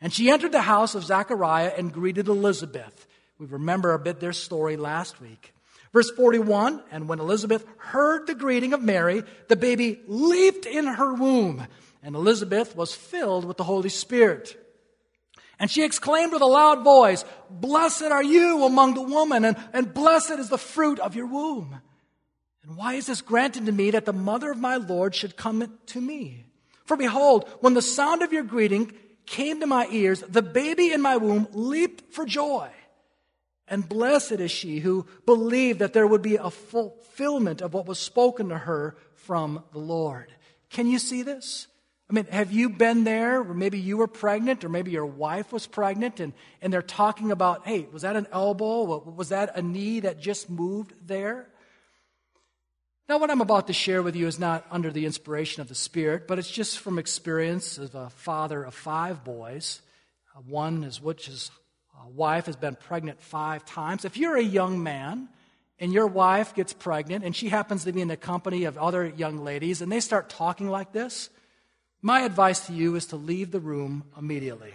And 0.00 0.12
she 0.12 0.30
entered 0.30 0.52
the 0.52 0.62
house 0.62 0.94
of 0.94 1.04
Zechariah 1.04 1.72
and 1.76 1.92
greeted 1.92 2.28
Elizabeth. 2.28 3.06
We 3.38 3.46
remember 3.46 3.92
a 3.92 3.98
bit 3.98 4.20
their 4.20 4.32
story 4.32 4.76
last 4.76 5.20
week. 5.20 5.52
Verse 5.92 6.10
41, 6.10 6.82
and 6.90 7.08
when 7.08 7.20
Elizabeth 7.20 7.64
heard 7.78 8.26
the 8.26 8.34
greeting 8.34 8.72
of 8.72 8.82
Mary, 8.82 9.22
the 9.48 9.56
baby 9.56 10.00
leaped 10.06 10.66
in 10.66 10.86
her 10.86 11.14
womb, 11.14 11.66
and 12.02 12.14
Elizabeth 12.14 12.76
was 12.76 12.94
filled 12.94 13.44
with 13.44 13.56
the 13.56 13.64
Holy 13.64 13.88
Spirit. 13.88 14.62
And 15.58 15.70
she 15.70 15.84
exclaimed 15.84 16.32
with 16.32 16.42
a 16.42 16.46
loud 16.46 16.84
voice, 16.84 17.24
Blessed 17.48 18.02
are 18.04 18.22
you 18.22 18.64
among 18.64 18.94
the 18.94 19.02
women, 19.02 19.44
and, 19.44 19.56
and 19.72 19.94
blessed 19.94 20.32
is 20.32 20.48
the 20.48 20.58
fruit 20.58 20.98
of 20.98 21.16
your 21.16 21.26
womb. 21.26 21.80
And 22.62 22.76
why 22.76 22.94
is 22.94 23.06
this 23.06 23.22
granted 23.22 23.66
to 23.66 23.72
me 23.72 23.92
that 23.92 24.04
the 24.04 24.12
mother 24.12 24.50
of 24.50 24.58
my 24.58 24.76
Lord 24.76 25.14
should 25.14 25.36
come 25.36 25.78
to 25.86 26.00
me? 26.00 26.44
For 26.84 26.96
behold, 26.96 27.48
when 27.60 27.74
the 27.74 27.82
sound 27.82 28.22
of 28.22 28.32
your 28.32 28.42
greeting 28.42 28.92
came 29.24 29.60
to 29.60 29.66
my 29.66 29.86
ears, 29.90 30.22
the 30.28 30.42
baby 30.42 30.92
in 30.92 31.00
my 31.00 31.16
womb 31.16 31.48
leaped 31.52 32.12
for 32.12 32.24
joy. 32.26 32.70
And 33.68 33.88
blessed 33.88 34.32
is 34.32 34.50
she 34.50 34.78
who 34.78 35.06
believed 35.24 35.80
that 35.80 35.92
there 35.92 36.06
would 36.06 36.22
be 36.22 36.36
a 36.36 36.50
fulfillment 36.50 37.60
of 37.62 37.74
what 37.74 37.86
was 37.86 37.98
spoken 37.98 38.50
to 38.50 38.58
her 38.58 38.96
from 39.14 39.64
the 39.72 39.78
Lord. 39.78 40.32
Can 40.70 40.86
you 40.86 40.98
see 40.98 41.22
this? 41.22 41.66
I 42.08 42.12
mean, 42.12 42.26
have 42.26 42.52
you 42.52 42.68
been 42.68 43.02
there? 43.02 43.42
Maybe 43.42 43.80
you 43.80 43.96
were 43.96 44.06
pregnant, 44.06 44.64
or 44.64 44.68
maybe 44.68 44.92
your 44.92 45.06
wife 45.06 45.52
was 45.52 45.66
pregnant, 45.66 46.20
and, 46.20 46.32
and 46.62 46.72
they're 46.72 46.80
talking 46.80 47.32
about, 47.32 47.66
hey, 47.66 47.88
was 47.92 48.02
that 48.02 48.14
an 48.14 48.28
elbow? 48.30 48.84
Was 49.00 49.30
that 49.30 49.56
a 49.56 49.62
knee 49.62 50.00
that 50.00 50.20
just 50.20 50.48
moved 50.48 50.94
there? 51.04 51.48
Now, 53.08 53.18
what 53.18 53.30
I'm 53.30 53.40
about 53.40 53.66
to 53.66 53.72
share 53.72 54.02
with 54.02 54.14
you 54.14 54.28
is 54.28 54.38
not 54.38 54.64
under 54.70 54.90
the 54.90 55.06
inspiration 55.06 55.60
of 55.60 55.68
the 55.68 55.74
Spirit, 55.74 56.28
but 56.28 56.38
it's 56.38 56.50
just 56.50 56.78
from 56.78 56.98
experience 56.98 57.78
as 57.78 57.94
a 57.94 58.10
father 58.10 58.62
of 58.62 58.74
five 58.74 59.24
boys. 59.24 59.80
One 60.46 60.84
is 60.84 61.00
which 61.00 61.28
uh, 61.28 61.32
wife 62.08 62.46
has 62.46 62.56
been 62.56 62.76
pregnant 62.76 63.20
five 63.20 63.64
times. 63.64 64.04
If 64.04 64.16
you're 64.16 64.36
a 64.36 64.42
young 64.42 64.82
man 64.82 65.28
and 65.78 65.92
your 65.92 66.06
wife 66.06 66.54
gets 66.54 66.72
pregnant 66.72 67.24
and 67.24 67.34
she 67.34 67.48
happens 67.48 67.84
to 67.84 67.92
be 67.92 68.00
in 68.00 68.08
the 68.08 68.16
company 68.16 68.64
of 68.64 68.78
other 68.78 69.06
young 69.06 69.44
ladies 69.44 69.82
and 69.82 69.90
they 69.90 70.00
start 70.00 70.28
talking 70.28 70.68
like 70.68 70.92
this, 70.92 71.30
my 72.02 72.20
advice 72.20 72.66
to 72.66 72.72
you 72.72 72.94
is 72.94 73.06
to 73.06 73.16
leave 73.16 73.50
the 73.50 73.60
room 73.60 74.04
immediately. 74.16 74.72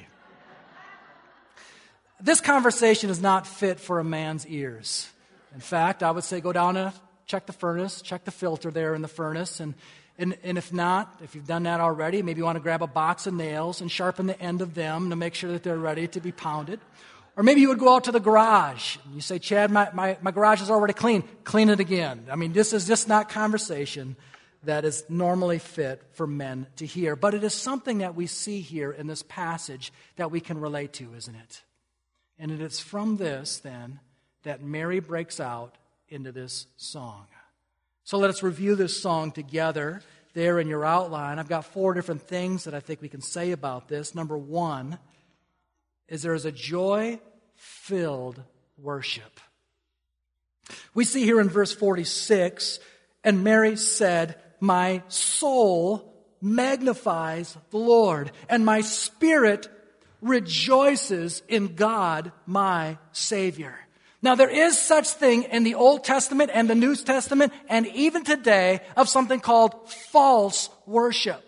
this 2.19 2.41
conversation 2.41 3.09
is 3.09 3.21
not 3.21 3.47
fit 3.47 3.79
for 3.79 3.99
a 3.99 4.03
man's 4.03 4.45
ears. 4.47 5.09
In 5.53 5.61
fact, 5.61 6.03
I 6.03 6.11
would 6.11 6.23
say 6.23 6.41
go 6.41 6.51
down 6.51 6.77
and 6.77 6.93
check 7.25 7.45
the 7.45 7.53
furnace, 7.53 8.01
check 8.01 8.25
the 8.25 8.31
filter 8.31 8.71
there 8.71 8.93
in 8.93 9.01
the 9.01 9.07
furnace, 9.07 9.59
and, 9.59 9.73
and, 10.17 10.37
and 10.43 10.57
if 10.57 10.73
not, 10.73 11.19
if 11.23 11.35
you've 11.35 11.47
done 11.47 11.63
that 11.63 11.79
already, 11.79 12.21
maybe 12.21 12.39
you 12.39 12.45
want 12.45 12.57
to 12.57 12.61
grab 12.61 12.81
a 12.81 12.87
box 12.87 13.27
of 13.27 13.33
nails 13.33 13.81
and 13.81 13.89
sharpen 13.89 14.27
the 14.27 14.39
end 14.41 14.61
of 14.61 14.75
them 14.75 15.09
to 15.09 15.15
make 15.15 15.33
sure 15.33 15.51
that 15.51 15.63
they're 15.63 15.77
ready 15.77 16.07
to 16.09 16.19
be 16.19 16.31
pounded. 16.31 16.79
Or 17.37 17.43
maybe 17.43 17.61
you 17.61 17.69
would 17.69 17.79
go 17.79 17.95
out 17.95 18.05
to 18.05 18.11
the 18.11 18.19
garage. 18.19 18.97
And 19.05 19.15
you 19.15 19.21
say, 19.21 19.39
Chad, 19.39 19.71
my, 19.71 19.89
my, 19.93 20.17
my 20.21 20.31
garage 20.31 20.61
is 20.61 20.69
already 20.69 20.93
clean. 20.93 21.23
Clean 21.43 21.69
it 21.69 21.79
again. 21.79 22.27
I 22.29 22.35
mean, 22.35 22.53
this 22.53 22.73
is 22.73 22.85
just 22.85 23.07
not 23.07 23.29
conversation 23.29 24.15
that 24.63 24.85
is 24.85 25.03
normally 25.09 25.57
fit 25.57 26.03
for 26.13 26.27
men 26.27 26.67
to 26.75 26.85
hear. 26.85 27.15
But 27.15 27.33
it 27.33 27.43
is 27.43 27.53
something 27.53 27.99
that 27.99 28.15
we 28.15 28.27
see 28.27 28.59
here 28.59 28.91
in 28.91 29.07
this 29.07 29.23
passage 29.23 29.91
that 30.17 30.29
we 30.29 30.39
can 30.39 30.59
relate 30.59 30.93
to, 30.93 31.13
isn't 31.15 31.35
it? 31.35 31.61
And 32.37 32.51
it 32.51 32.61
is 32.61 32.79
from 32.79 33.17
this, 33.17 33.57
then, 33.59 33.99
that 34.43 34.61
Mary 34.61 34.99
breaks 34.99 35.39
out 35.39 35.77
into 36.09 36.31
this 36.31 36.67
song. 36.77 37.27
So 38.03 38.17
let 38.17 38.29
us 38.29 38.43
review 38.43 38.75
this 38.75 38.99
song 38.99 39.31
together 39.31 40.01
there 40.33 40.59
in 40.59 40.67
your 40.67 40.85
outline. 40.85 41.39
I've 41.39 41.49
got 41.49 41.65
four 41.65 41.93
different 41.93 42.21
things 42.23 42.65
that 42.65 42.73
I 42.73 42.79
think 42.79 43.01
we 43.01 43.09
can 43.09 43.21
say 43.21 43.51
about 43.51 43.87
this. 43.87 44.15
Number 44.15 44.37
one 44.37 44.97
is 46.11 46.21
there 46.21 46.35
is 46.35 46.45
a 46.45 46.51
joy 46.51 47.19
filled 47.55 48.43
worship. 48.77 49.39
We 50.93 51.05
see 51.05 51.23
here 51.23 51.39
in 51.39 51.49
verse 51.49 51.73
46, 51.73 52.79
and 53.23 53.43
Mary 53.43 53.77
said, 53.77 54.35
My 54.59 55.03
soul 55.07 56.13
magnifies 56.41 57.57
the 57.71 57.77
Lord, 57.77 58.31
and 58.49 58.65
my 58.65 58.81
spirit 58.81 59.69
rejoices 60.21 61.41
in 61.47 61.75
God, 61.75 62.33
my 62.45 62.97
Savior. 63.13 63.75
Now 64.21 64.35
there 64.35 64.49
is 64.49 64.77
such 64.77 65.09
thing 65.09 65.43
in 65.43 65.63
the 65.63 65.75
Old 65.75 66.03
Testament 66.03 66.51
and 66.53 66.69
the 66.69 66.75
New 66.75 66.95
Testament 66.95 67.53
and 67.69 67.87
even 67.87 68.23
today 68.23 68.81
of 68.95 69.09
something 69.09 69.39
called 69.39 69.89
false 69.89 70.69
worship. 70.85 71.43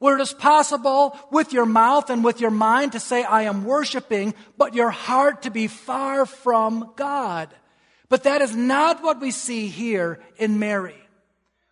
Where 0.00 0.18
it 0.18 0.22
is 0.22 0.32
possible 0.32 1.16
with 1.30 1.52
your 1.52 1.66
mouth 1.66 2.10
and 2.10 2.24
with 2.24 2.40
your 2.40 2.50
mind 2.50 2.92
to 2.92 3.00
say, 3.00 3.22
I 3.22 3.42
am 3.42 3.64
worshiping, 3.64 4.34
but 4.58 4.74
your 4.74 4.90
heart 4.90 5.42
to 5.42 5.50
be 5.50 5.68
far 5.68 6.26
from 6.26 6.92
God. 6.96 7.48
But 8.08 8.24
that 8.24 8.42
is 8.42 8.56
not 8.56 9.02
what 9.02 9.20
we 9.20 9.30
see 9.30 9.68
here 9.68 10.18
in 10.36 10.58
Mary. 10.58 10.96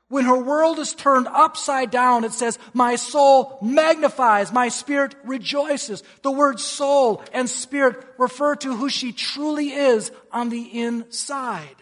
When 0.08 0.24
her 0.24 0.38
world 0.38 0.78
is 0.78 0.94
turned 0.94 1.26
upside 1.26 1.90
down, 1.90 2.24
it 2.24 2.32
says, 2.32 2.58
My 2.72 2.96
soul 2.96 3.58
magnifies, 3.60 4.52
my 4.52 4.68
spirit 4.68 5.14
rejoices. 5.24 6.02
The 6.22 6.30
word 6.30 6.60
soul 6.60 7.22
and 7.32 7.48
spirit 7.48 7.96
refer 8.18 8.56
to 8.56 8.76
who 8.76 8.88
she 8.88 9.12
truly 9.12 9.70
is 9.70 10.10
on 10.32 10.48
the 10.48 10.62
inside. 10.80 11.76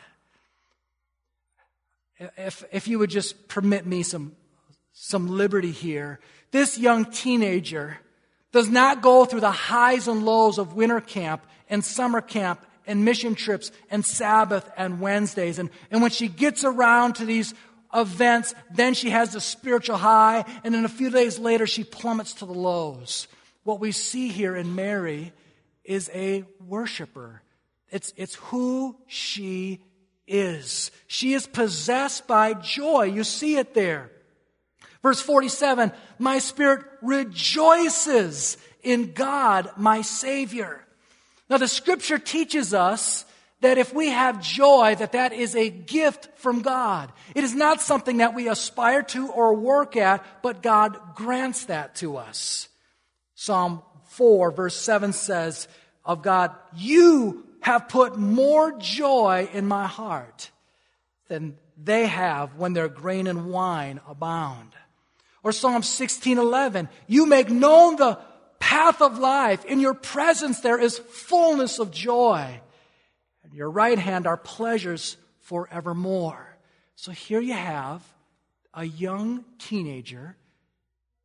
If, 2.19 2.65
if 2.73 2.89
you 2.89 2.99
would 2.99 3.11
just 3.11 3.47
permit 3.47 3.87
me 3.87 4.03
some, 4.03 4.35
some 4.93 5.29
liberty 5.29 5.71
here, 5.71 6.19
this 6.57 6.79
young 6.79 7.05
teenager 7.05 7.99
does 8.51 8.71
not 8.71 9.03
go 9.03 9.27
through 9.27 9.41
the 9.41 9.51
highs 9.51 10.09
and 10.09 10.25
lows 10.25 10.57
of 10.57 10.73
winter 10.73 11.03
camp 11.03 11.45
and 11.69 11.85
summer 11.85 12.23
camp 12.23 12.65
and 12.87 13.05
mission 13.05 13.35
trips 13.35 13.71
and 13.91 14.03
Sabbath 14.03 14.67
and 14.75 14.99
Wednesdays. 14.99 15.59
And, 15.59 15.69
and 15.91 16.01
when 16.01 16.11
she 16.11 16.29
gets 16.29 16.65
around 16.65 17.17
to 17.17 17.27
these 17.27 17.53
events, 17.93 18.55
then 18.73 18.95
she 18.95 19.11
has 19.11 19.35
the 19.35 19.41
spiritual 19.41 19.99
high, 19.99 20.47
and 20.65 20.75
then 20.75 20.87
a 20.87 20.89
few 20.89 21.11
days 21.11 21.39
later 21.39 21.67
she 21.67 21.85
plummets 21.85 22.33
to 22.35 22.47
the 22.47 22.55
lows. 22.55 23.29
What 23.65 23.79
we 23.79 23.93
see 23.93 24.29
here 24.29 24.57
in 24.57 24.75
Mary 24.75 25.35
is 25.85 26.11
a 26.15 26.45
worshiper. 26.67 27.43
It's, 27.91 28.15
it's 28.17 28.37
who 28.37 28.97
she 29.07 29.81
is. 30.27 30.91
She 31.07 31.35
is 31.35 31.47
possessed 31.47 32.27
by 32.27 32.55
joy. 32.55 33.05
You 33.05 33.25
see 33.25 33.57
it 33.59 33.75
there. 33.75 34.11
Verse 35.07 35.23
47 35.23 35.93
My 36.19 36.41
spirit 36.41 36.85
rejoices 37.01 38.57
in 38.83 39.13
God, 39.13 39.71
my 39.77 40.03
Savior. 40.03 40.85
Now, 41.49 41.59
the 41.59 41.69
scripture 41.69 42.19
teaches 42.19 42.75
us 42.75 43.25
that 43.61 43.79
if 43.79 43.95
we 43.95 44.09
have 44.09 44.43
joy, 44.43 44.97
that 44.99 45.13
that 45.13 45.33
is 45.33 45.55
a 45.55 45.71
gift 45.71 46.29
from 46.39 46.61
God. 46.61 47.13
It 47.37 47.45
is 47.45 47.55
not 47.55 47.81
something 47.81 48.17
that 48.17 48.35
we 48.35 48.49
aspire 48.49 49.05
to 49.05 49.29
or 49.29 49.55
work 49.55 49.95
at, 49.95 50.27
but 50.43 50.61
God 50.61 50.99
grants 51.15 51.67
that 51.67 51.95
to 51.97 52.17
us. 52.17 52.69
Psalm 53.37 53.83
4 54.07 54.51
verse 54.51 54.75
7 54.75 55.13
says 55.13 55.69
of 56.05 56.23
God, 56.23 56.51
you 56.75 57.47
have 57.61 57.89
put 57.89 58.19
more 58.19 58.77
joy 58.81 59.49
in 59.53 59.67
my 59.67 59.87
heart 59.87 60.51
than 61.29 61.59
they 61.81 62.09
have 62.09 62.57
when 62.57 62.73
their 62.73 62.89
grain 62.89 63.29
and 63.29 63.47
wine 63.47 64.01
abound. 64.09 64.73
Or 65.47 65.53
Psalm 65.53 65.83
16:11, 65.83 66.89
you 67.07 67.25
make 67.25 67.49
known 67.49 67.95
the 67.95 68.19
path 68.59 69.01
of 69.01 69.21
life. 69.21 69.65
In 69.65 69.79
your 69.79 69.95
presence 69.95 70.59
there 70.59 70.77
is 70.77 70.99
fullness 70.99 71.79
of 71.79 71.93
joy 71.93 72.61
And 73.45 73.55
your 73.55 73.71
right 73.71 73.97
hand 73.97 74.27
are 74.27 74.37
pleasures 74.37 75.17
forevermore. 75.43 76.59
So 76.97 77.13
here 77.13 77.39
you 77.39 77.53
have 77.53 78.03
a 78.75 78.83
young 78.85 79.45
teenager 79.61 80.37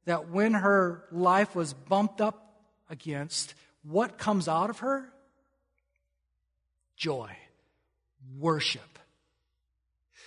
that 0.05 0.29
when 0.29 0.53
her 0.53 1.03
life 1.11 1.55
was 1.55 1.73
bumped 1.73 2.21
up 2.21 2.61
against, 2.91 3.55
what 3.81 4.19
comes 4.19 4.47
out 4.47 4.69
of 4.69 4.79
her? 4.79 5.11
Joy, 6.95 7.35
worship. 8.37 8.99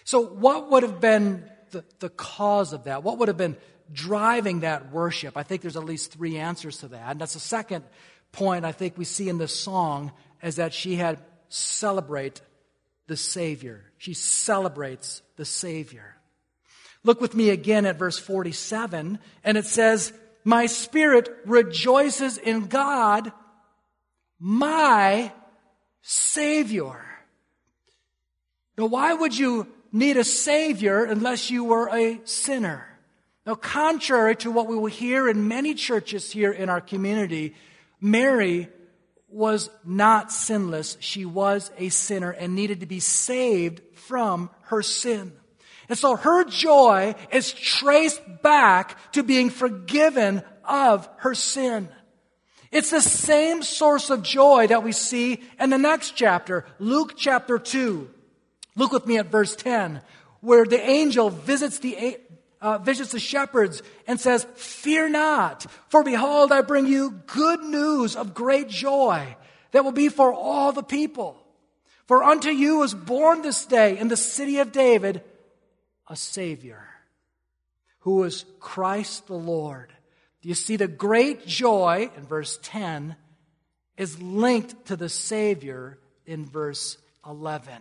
So, 0.02 0.20
what 0.20 0.72
would 0.72 0.82
have 0.82 1.00
been 1.00 1.48
the, 1.70 1.84
the 2.00 2.08
cause 2.08 2.72
of 2.72 2.84
that? 2.84 3.04
What 3.04 3.18
would 3.18 3.28
have 3.28 3.36
been 3.36 3.56
driving 3.92 4.60
that 4.60 4.92
worship? 4.92 5.36
I 5.36 5.42
think 5.42 5.62
there's 5.62 5.76
at 5.76 5.84
least 5.84 6.12
three 6.12 6.38
answers 6.38 6.78
to 6.78 6.88
that. 6.88 7.10
And 7.12 7.20
that's 7.20 7.34
the 7.34 7.40
second 7.40 7.84
point 8.32 8.64
I 8.64 8.72
think 8.72 8.98
we 8.98 9.04
see 9.04 9.28
in 9.28 9.38
this 9.38 9.54
song 9.54 10.12
is 10.42 10.56
that 10.56 10.74
she 10.74 10.96
had 10.96 11.18
celebrate 11.48 12.40
the 13.06 13.16
Savior. 13.16 13.84
She 13.98 14.14
celebrates 14.14 15.22
the 15.36 15.44
Savior. 15.44 16.16
Look 17.02 17.20
with 17.20 17.34
me 17.34 17.50
again 17.50 17.86
at 17.86 17.98
verse 17.98 18.18
47, 18.18 19.18
and 19.44 19.58
it 19.58 19.66
says, 19.66 20.12
My 20.42 20.66
spirit 20.66 21.28
rejoices 21.44 22.38
in 22.38 22.66
God, 22.66 23.30
my 24.40 25.32
Savior. 26.02 27.04
Now, 28.76 28.86
why 28.86 29.12
would 29.12 29.36
you 29.36 29.68
need 29.92 30.16
a 30.16 30.24
Savior 30.24 31.04
unless 31.04 31.50
you 31.50 31.64
were 31.64 31.88
a 31.88 32.20
sinner? 32.24 32.88
Now, 33.46 33.54
contrary 33.54 34.36
to 34.36 34.50
what 34.50 34.68
we 34.68 34.76
will 34.76 34.86
hear 34.86 35.28
in 35.28 35.48
many 35.48 35.74
churches 35.74 36.30
here 36.30 36.52
in 36.52 36.70
our 36.70 36.80
community, 36.80 37.54
Mary 38.00 38.68
was 39.28 39.68
not 39.84 40.32
sinless. 40.32 40.96
She 41.00 41.26
was 41.26 41.70
a 41.76 41.88
sinner 41.90 42.30
and 42.30 42.54
needed 42.54 42.80
to 42.80 42.86
be 42.86 43.00
saved 43.00 43.82
from 43.94 44.48
her 44.62 44.80
sin. 44.80 45.32
And 45.88 45.98
so 45.98 46.16
her 46.16 46.44
joy 46.44 47.14
is 47.30 47.52
traced 47.52 48.22
back 48.42 49.12
to 49.12 49.22
being 49.22 49.50
forgiven 49.50 50.42
of 50.64 51.08
her 51.18 51.34
sin. 51.34 51.88
It's 52.70 52.90
the 52.90 53.02
same 53.02 53.62
source 53.62 54.10
of 54.10 54.22
joy 54.22 54.68
that 54.68 54.82
we 54.82 54.92
see 54.92 55.42
in 55.60 55.70
the 55.70 55.78
next 55.78 56.12
chapter, 56.12 56.64
Luke 56.78 57.14
chapter 57.16 57.58
2. 57.58 58.08
Look 58.76 58.92
with 58.92 59.06
me 59.06 59.18
at 59.18 59.30
verse 59.30 59.54
10, 59.54 60.00
where 60.40 60.64
the 60.64 60.80
angel 60.80 61.30
visits 61.30 61.78
the, 61.78 62.18
uh, 62.64 62.78
visits 62.78 63.12
the 63.12 63.20
shepherds 63.20 63.82
and 64.06 64.18
says, 64.18 64.46
Fear 64.54 65.10
not, 65.10 65.66
for 65.88 66.02
behold, 66.02 66.50
I 66.50 66.62
bring 66.62 66.86
you 66.86 67.10
good 67.26 67.60
news 67.60 68.16
of 68.16 68.32
great 68.32 68.70
joy 68.70 69.36
that 69.72 69.84
will 69.84 69.92
be 69.92 70.08
for 70.08 70.32
all 70.32 70.72
the 70.72 70.82
people. 70.82 71.36
For 72.06 72.24
unto 72.24 72.48
you 72.48 72.82
is 72.82 72.94
born 72.94 73.42
this 73.42 73.66
day 73.66 73.98
in 73.98 74.08
the 74.08 74.16
city 74.16 74.60
of 74.60 74.72
David 74.72 75.22
a 76.08 76.16
Savior, 76.16 76.88
who 78.00 78.24
is 78.24 78.46
Christ 78.60 79.26
the 79.26 79.34
Lord. 79.34 79.92
Do 80.40 80.48
you 80.48 80.54
see 80.54 80.76
the 80.76 80.88
great 80.88 81.46
joy 81.46 82.10
in 82.16 82.24
verse 82.24 82.58
10 82.62 83.14
is 83.98 84.22
linked 84.22 84.86
to 84.86 84.96
the 84.96 85.10
Savior 85.10 85.98
in 86.24 86.46
verse 86.46 86.96
11? 87.26 87.74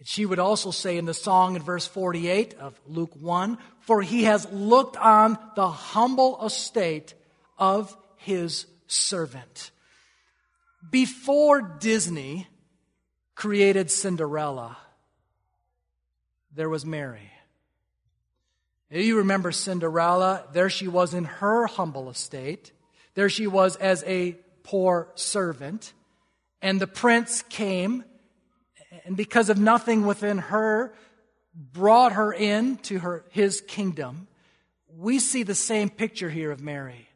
And 0.00 0.08
she 0.08 0.26
would 0.26 0.38
also 0.38 0.70
say 0.70 0.96
in 0.96 1.04
the 1.04 1.14
song 1.14 1.56
in 1.56 1.62
verse 1.62 1.86
48 1.86 2.54
of 2.54 2.80
Luke 2.86 3.14
1 3.20 3.58
For 3.80 4.02
he 4.02 4.24
has 4.24 4.50
looked 4.50 4.96
on 4.96 5.38
the 5.54 5.68
humble 5.68 6.44
estate 6.44 7.14
of 7.58 7.94
his 8.16 8.66
servant. 8.86 9.70
Before 10.90 11.60
Disney 11.60 12.48
created 13.34 13.90
Cinderella, 13.90 14.78
there 16.54 16.70
was 16.70 16.86
Mary. 16.86 17.30
You 18.90 19.18
remember 19.18 19.52
Cinderella. 19.52 20.46
There 20.52 20.70
she 20.70 20.88
was 20.88 21.12
in 21.12 21.24
her 21.24 21.66
humble 21.66 22.08
estate. 22.10 22.72
There 23.14 23.28
she 23.28 23.46
was 23.46 23.76
as 23.76 24.02
a 24.04 24.32
poor 24.62 25.08
servant. 25.14 25.92
And 26.62 26.80
the 26.80 26.86
prince 26.86 27.42
came, 27.42 28.04
and 29.10 29.16
because 29.16 29.48
of 29.48 29.58
nothing 29.58 30.06
within 30.06 30.38
her, 30.38 30.94
brought 31.52 32.12
her 32.12 32.32
into 32.32 33.00
her, 33.00 33.24
his 33.30 33.60
kingdom. 33.60 34.28
We 34.96 35.18
see 35.18 35.42
the 35.42 35.56
same 35.56 35.90
picture 35.90 36.30
here 36.30 36.52
of 36.52 36.60
Mary, 36.60 37.08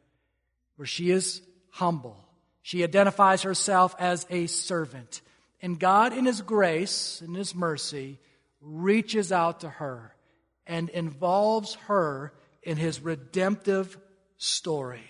where 0.75 0.85
she 0.85 1.09
is 1.09 1.41
humble. 1.69 2.17
She 2.61 2.83
identifies 2.83 3.43
herself 3.43 3.95
as 3.97 4.27
a 4.29 4.47
servant. 4.47 5.21
And 5.61 5.79
God, 5.79 6.11
in 6.11 6.25
His 6.25 6.41
grace 6.41 7.21
and 7.21 7.33
His 7.33 7.55
mercy, 7.55 8.19
reaches 8.59 9.31
out 9.31 9.61
to 9.61 9.69
her 9.69 10.13
and 10.67 10.89
involves 10.89 11.75
her 11.87 12.33
in 12.61 12.75
his 12.75 12.99
redemptive 12.99 13.97
story. 14.35 15.09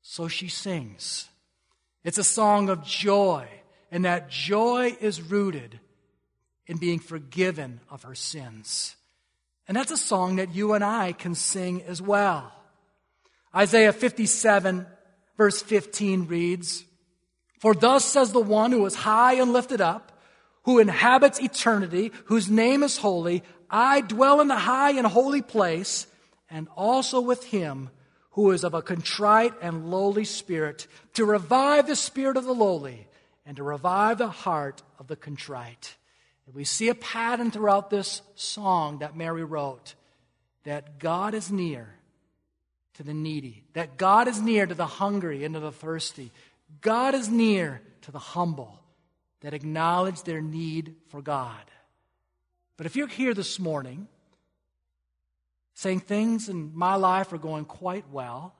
So 0.00 0.28
she 0.28 0.48
sings. 0.48 1.28
It's 2.04 2.16
a 2.16 2.24
song 2.24 2.70
of 2.70 2.86
joy, 2.86 3.48
and 3.90 4.06
that 4.06 4.30
joy 4.30 4.96
is 4.98 5.20
rooted 5.20 5.78
in 6.66 6.78
being 6.78 6.98
forgiven 6.98 7.80
of 7.90 8.02
her 8.02 8.14
sins. 8.14 8.96
And 9.68 9.76
that's 9.76 9.90
a 9.90 9.96
song 9.96 10.36
that 10.36 10.54
you 10.54 10.74
and 10.74 10.84
I 10.84 11.12
can 11.12 11.34
sing 11.34 11.82
as 11.82 12.00
well. 12.00 12.52
Isaiah 13.54 13.92
57, 13.92 14.86
verse 15.36 15.62
15 15.62 16.26
reads, 16.26 16.84
For 17.60 17.74
thus 17.74 18.04
says 18.04 18.32
the 18.32 18.40
one 18.40 18.72
who 18.72 18.84
is 18.86 18.94
high 18.94 19.34
and 19.34 19.52
lifted 19.52 19.80
up, 19.80 20.12
who 20.64 20.78
inhabits 20.78 21.40
eternity, 21.40 22.12
whose 22.26 22.50
name 22.50 22.82
is 22.82 22.96
holy, 22.98 23.42
I 23.70 24.00
dwell 24.00 24.40
in 24.40 24.48
the 24.48 24.56
high 24.56 24.92
and 24.92 25.06
holy 25.06 25.42
place, 25.42 26.06
and 26.50 26.68
also 26.76 27.20
with 27.20 27.44
him 27.44 27.90
who 28.36 28.50
is 28.50 28.64
of 28.64 28.74
a 28.74 28.82
contrite 28.82 29.54
and 29.62 29.90
lowly 29.90 30.24
spirit, 30.24 30.86
to 31.14 31.24
revive 31.24 31.86
the 31.86 31.96
spirit 31.96 32.36
of 32.36 32.44
the 32.44 32.54
lowly 32.54 33.08
and 33.46 33.56
to 33.56 33.62
revive 33.62 34.18
the 34.18 34.28
heart 34.28 34.82
of 34.98 35.06
the 35.06 35.16
contrite. 35.16 35.96
And 36.46 36.54
we 36.54 36.64
see 36.64 36.88
a 36.88 36.94
pattern 36.94 37.50
throughout 37.50 37.90
this 37.90 38.22
song 38.34 38.98
that 38.98 39.16
Mary 39.16 39.44
wrote 39.44 39.94
that 40.64 40.98
God 40.98 41.34
is 41.34 41.50
near 41.50 41.94
to 42.94 43.02
the 43.02 43.14
needy, 43.14 43.64
that 43.74 43.96
God 43.96 44.28
is 44.28 44.40
near 44.40 44.66
to 44.66 44.74
the 44.74 44.86
hungry 44.86 45.44
and 45.44 45.54
to 45.54 45.60
the 45.60 45.72
thirsty. 45.72 46.32
God 46.80 47.14
is 47.14 47.28
near 47.28 47.82
to 48.02 48.12
the 48.12 48.18
humble 48.18 48.80
that 49.40 49.54
acknowledge 49.54 50.22
their 50.22 50.40
need 50.40 50.94
for 51.08 51.20
God. 51.20 51.62
But 52.76 52.86
if 52.86 52.96
you're 52.96 53.06
here 53.06 53.34
this 53.34 53.58
morning 53.58 54.08
saying 55.74 56.00
things 56.00 56.48
in 56.48 56.72
my 56.74 56.96
life 56.96 57.32
are 57.32 57.38
going 57.38 57.64
quite 57.64 58.08
well, 58.10 58.54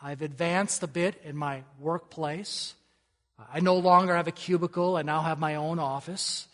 I've 0.00 0.22
advanced 0.22 0.82
a 0.82 0.86
bit 0.86 1.20
in 1.24 1.36
my 1.36 1.62
workplace. 1.80 2.74
I 3.52 3.60
no 3.60 3.76
longer 3.76 4.14
have 4.14 4.28
a 4.28 4.32
cubicle. 4.32 4.96
I 4.96 5.02
now 5.02 5.22
have 5.22 5.38
my 5.38 5.56
own 5.56 5.78
office. 5.78 6.46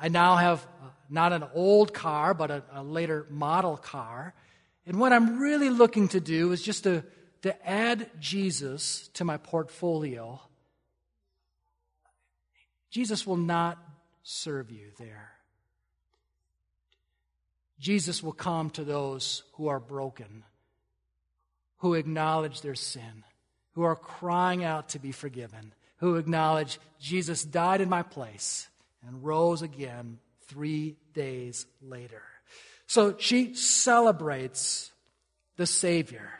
I 0.00 0.08
now 0.08 0.36
have 0.36 0.66
uh, 0.82 0.88
not 1.08 1.32
an 1.32 1.44
old 1.54 1.94
car, 1.94 2.34
but 2.34 2.50
a, 2.50 2.62
a, 2.72 2.82
later 2.82 3.26
model 3.30 3.76
car. 3.76 4.34
And 4.86 5.00
what 5.00 5.12
I'm 5.12 5.38
really 5.38 5.70
looking 5.70 6.08
to 6.08 6.20
do 6.20 6.52
is 6.52 6.62
just 6.62 6.84
to, 6.84 7.02
to 7.42 7.68
add 7.68 8.10
Jesus 8.20 9.08
to 9.14 9.24
my 9.24 9.36
portfolio. 9.36 10.40
Jesus 12.90 13.26
will 13.26 13.36
not 13.36 13.78
serve 14.22 14.70
you 14.70 14.88
there. 14.98 15.30
Jesus 17.78 18.22
will 18.22 18.32
come 18.32 18.70
to 18.70 18.84
those 18.84 19.42
who 19.54 19.68
are 19.68 19.80
broken, 19.80 20.44
who 21.78 21.94
acknowledge 21.94 22.60
their 22.60 22.74
sin, 22.74 23.24
who 23.72 23.82
are 23.82 23.96
crying 23.96 24.64
out 24.64 24.90
to 24.90 24.98
be 24.98 25.12
forgiven, 25.12 25.74
who 25.98 26.16
acknowledge 26.16 26.78
Jesus 26.98 27.44
died 27.44 27.80
in 27.80 27.88
my 27.88 28.02
place 28.02 28.68
and 29.06 29.24
rose 29.24 29.62
again 29.62 30.18
three 30.46 30.96
days 31.14 31.66
later. 31.82 32.22
So 32.86 33.16
she 33.18 33.54
celebrates 33.54 34.92
the 35.56 35.66
Savior. 35.66 36.30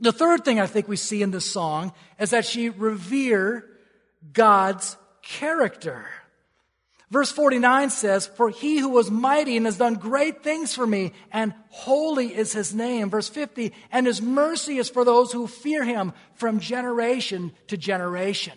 The 0.00 0.12
third 0.12 0.44
thing 0.44 0.60
I 0.60 0.66
think 0.66 0.88
we 0.88 0.96
see 0.96 1.22
in 1.22 1.30
this 1.30 1.50
song 1.50 1.92
is 2.18 2.30
that 2.30 2.44
she 2.44 2.68
revere 2.68 3.64
God's 4.32 4.96
character. 5.22 6.06
Verse 7.10 7.30
49 7.30 7.90
says, 7.90 8.26
For 8.26 8.50
he 8.50 8.78
who 8.78 8.88
was 8.88 9.10
mighty 9.10 9.56
and 9.56 9.66
has 9.66 9.78
done 9.78 9.94
great 9.94 10.42
things 10.42 10.74
for 10.74 10.86
me, 10.86 11.12
and 11.30 11.54
holy 11.68 12.34
is 12.34 12.52
his 12.52 12.74
name. 12.74 13.08
Verse 13.10 13.28
50, 13.28 13.72
and 13.92 14.06
his 14.06 14.20
mercy 14.20 14.78
is 14.78 14.88
for 14.88 15.04
those 15.04 15.30
who 15.30 15.46
fear 15.46 15.84
him 15.84 16.12
from 16.34 16.58
generation 16.58 17.52
to 17.68 17.76
generation. 17.76 18.54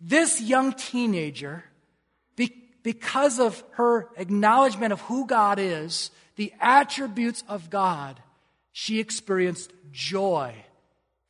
This 0.00 0.42
young 0.42 0.74
teenager, 0.74 1.64
because 2.84 3.40
of 3.40 3.64
her 3.72 4.08
acknowledgement 4.16 4.92
of 4.92 5.00
who 5.00 5.26
God 5.26 5.58
is, 5.58 6.12
the 6.36 6.52
attributes 6.60 7.42
of 7.48 7.70
God, 7.70 8.20
she 8.70 9.00
experienced 9.00 9.72
joy, 9.90 10.54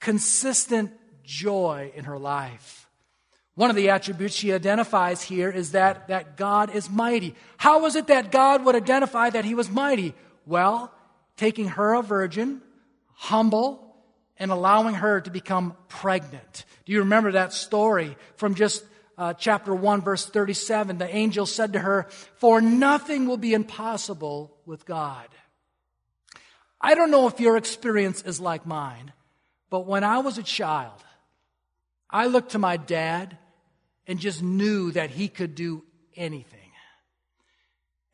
consistent 0.00 0.92
joy 1.22 1.92
in 1.94 2.04
her 2.04 2.18
life. 2.18 2.90
One 3.54 3.70
of 3.70 3.76
the 3.76 3.90
attributes 3.90 4.34
she 4.34 4.52
identifies 4.52 5.22
here 5.22 5.48
is 5.48 5.72
that, 5.72 6.08
that 6.08 6.36
God 6.36 6.74
is 6.74 6.90
mighty. 6.90 7.36
How 7.56 7.80
was 7.80 7.94
it 7.94 8.08
that 8.08 8.32
God 8.32 8.64
would 8.64 8.74
identify 8.74 9.30
that 9.30 9.44
he 9.44 9.54
was 9.54 9.70
mighty? 9.70 10.12
Well, 10.44 10.92
taking 11.36 11.68
her 11.68 11.94
a 11.94 12.02
virgin, 12.02 12.62
humble, 13.12 13.94
and 14.36 14.50
allowing 14.50 14.96
her 14.96 15.20
to 15.20 15.30
become 15.30 15.76
pregnant. 15.86 16.64
Do 16.84 16.92
you 16.92 17.00
remember 17.00 17.32
that 17.32 17.52
story 17.52 18.16
from 18.34 18.56
just 18.56 18.84
uh, 19.16 19.34
chapter 19.34 19.74
1, 19.74 20.02
verse 20.02 20.26
37? 20.26 20.98
The 20.98 21.14
angel 21.14 21.46
said 21.46 21.72
to 21.72 21.78
her, 21.78 22.06
For 22.36 22.60
nothing 22.60 23.26
will 23.26 23.36
be 23.36 23.54
impossible 23.54 24.56
with 24.66 24.86
God. 24.86 25.28
I 26.80 26.94
don't 26.94 27.10
know 27.10 27.26
if 27.26 27.40
your 27.40 27.56
experience 27.56 28.22
is 28.22 28.40
like 28.40 28.66
mine, 28.66 29.12
but 29.70 29.86
when 29.86 30.04
I 30.04 30.18
was 30.18 30.38
a 30.38 30.42
child, 30.42 31.02
I 32.10 32.26
looked 32.26 32.52
to 32.52 32.58
my 32.58 32.76
dad 32.76 33.38
and 34.06 34.18
just 34.18 34.42
knew 34.42 34.92
that 34.92 35.10
he 35.10 35.28
could 35.28 35.54
do 35.54 35.82
anything. 36.16 36.60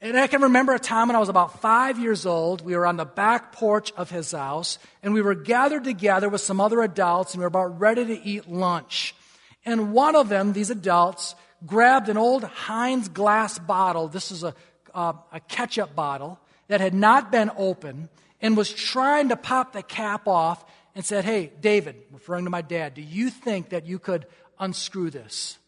And 0.02 0.18
I 0.18 0.28
can 0.28 0.40
remember 0.40 0.72
a 0.72 0.78
time 0.78 1.08
when 1.08 1.16
I 1.16 1.18
was 1.18 1.28
about 1.28 1.60
five 1.60 1.98
years 1.98 2.24
old. 2.24 2.62
We 2.62 2.74
were 2.74 2.86
on 2.86 2.96
the 2.96 3.04
back 3.04 3.52
porch 3.52 3.92
of 3.98 4.08
his 4.08 4.32
house, 4.32 4.78
and 5.02 5.12
we 5.12 5.20
were 5.20 5.34
gathered 5.34 5.84
together 5.84 6.30
with 6.30 6.40
some 6.40 6.58
other 6.58 6.80
adults, 6.80 7.34
and 7.34 7.40
we 7.40 7.44
were 7.44 7.48
about 7.48 7.78
ready 7.78 8.06
to 8.06 8.26
eat 8.26 8.48
lunch. 8.48 9.14
And 9.64 9.92
one 9.92 10.16
of 10.16 10.28
them, 10.28 10.52
these 10.52 10.70
adults, 10.70 11.34
grabbed 11.66 12.08
an 12.08 12.16
old 12.16 12.44
Heinz 12.44 13.08
glass 13.08 13.58
bottle. 13.58 14.08
This 14.08 14.30
is 14.30 14.42
a, 14.44 14.54
uh, 14.94 15.12
a 15.32 15.40
ketchup 15.40 15.94
bottle 15.94 16.38
that 16.68 16.80
had 16.80 16.94
not 16.94 17.30
been 17.30 17.50
open 17.56 18.08
and 18.40 18.56
was 18.56 18.72
trying 18.72 19.28
to 19.28 19.36
pop 19.36 19.72
the 19.72 19.82
cap 19.82 20.26
off 20.26 20.64
and 20.94 21.04
said, 21.04 21.24
Hey, 21.24 21.52
David, 21.60 21.96
referring 22.10 22.44
to 22.44 22.50
my 22.50 22.62
dad, 22.62 22.94
do 22.94 23.02
you 23.02 23.30
think 23.30 23.70
that 23.70 23.86
you 23.86 23.98
could 23.98 24.26
unscrew 24.58 25.10
this? 25.10 25.58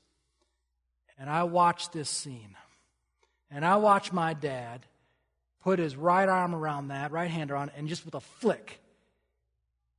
And 1.18 1.28
I 1.28 1.44
watched 1.44 1.92
this 1.92 2.08
scene. 2.08 2.56
And 3.50 3.64
I 3.64 3.76
watched 3.76 4.12
my 4.12 4.32
dad 4.32 4.86
put 5.60 5.78
his 5.78 5.94
right 5.96 6.28
arm 6.28 6.54
around 6.54 6.88
that, 6.88 7.12
right 7.12 7.30
hand 7.30 7.50
around, 7.50 7.70
and 7.76 7.86
just 7.88 8.04
with 8.04 8.14
a 8.14 8.20
flick, 8.20 8.80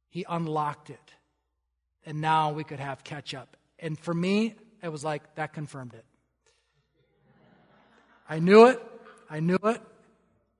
he 0.10 0.26
unlocked 0.28 0.90
it. 0.90 1.14
And 2.06 2.20
now 2.20 2.52
we 2.52 2.64
could 2.64 2.80
have 2.80 3.04
ketchup. 3.04 3.56
And 3.80 3.98
for 4.00 4.14
me, 4.14 4.56
it 4.82 4.90
was 4.90 5.04
like 5.04 5.36
that 5.36 5.54
confirmed 5.54 5.94
it. 5.94 6.06
I 8.30 8.40
knew 8.40 8.68
it. 8.68 8.82
I 9.30 9.40
knew 9.40 9.60
it. 9.64 9.82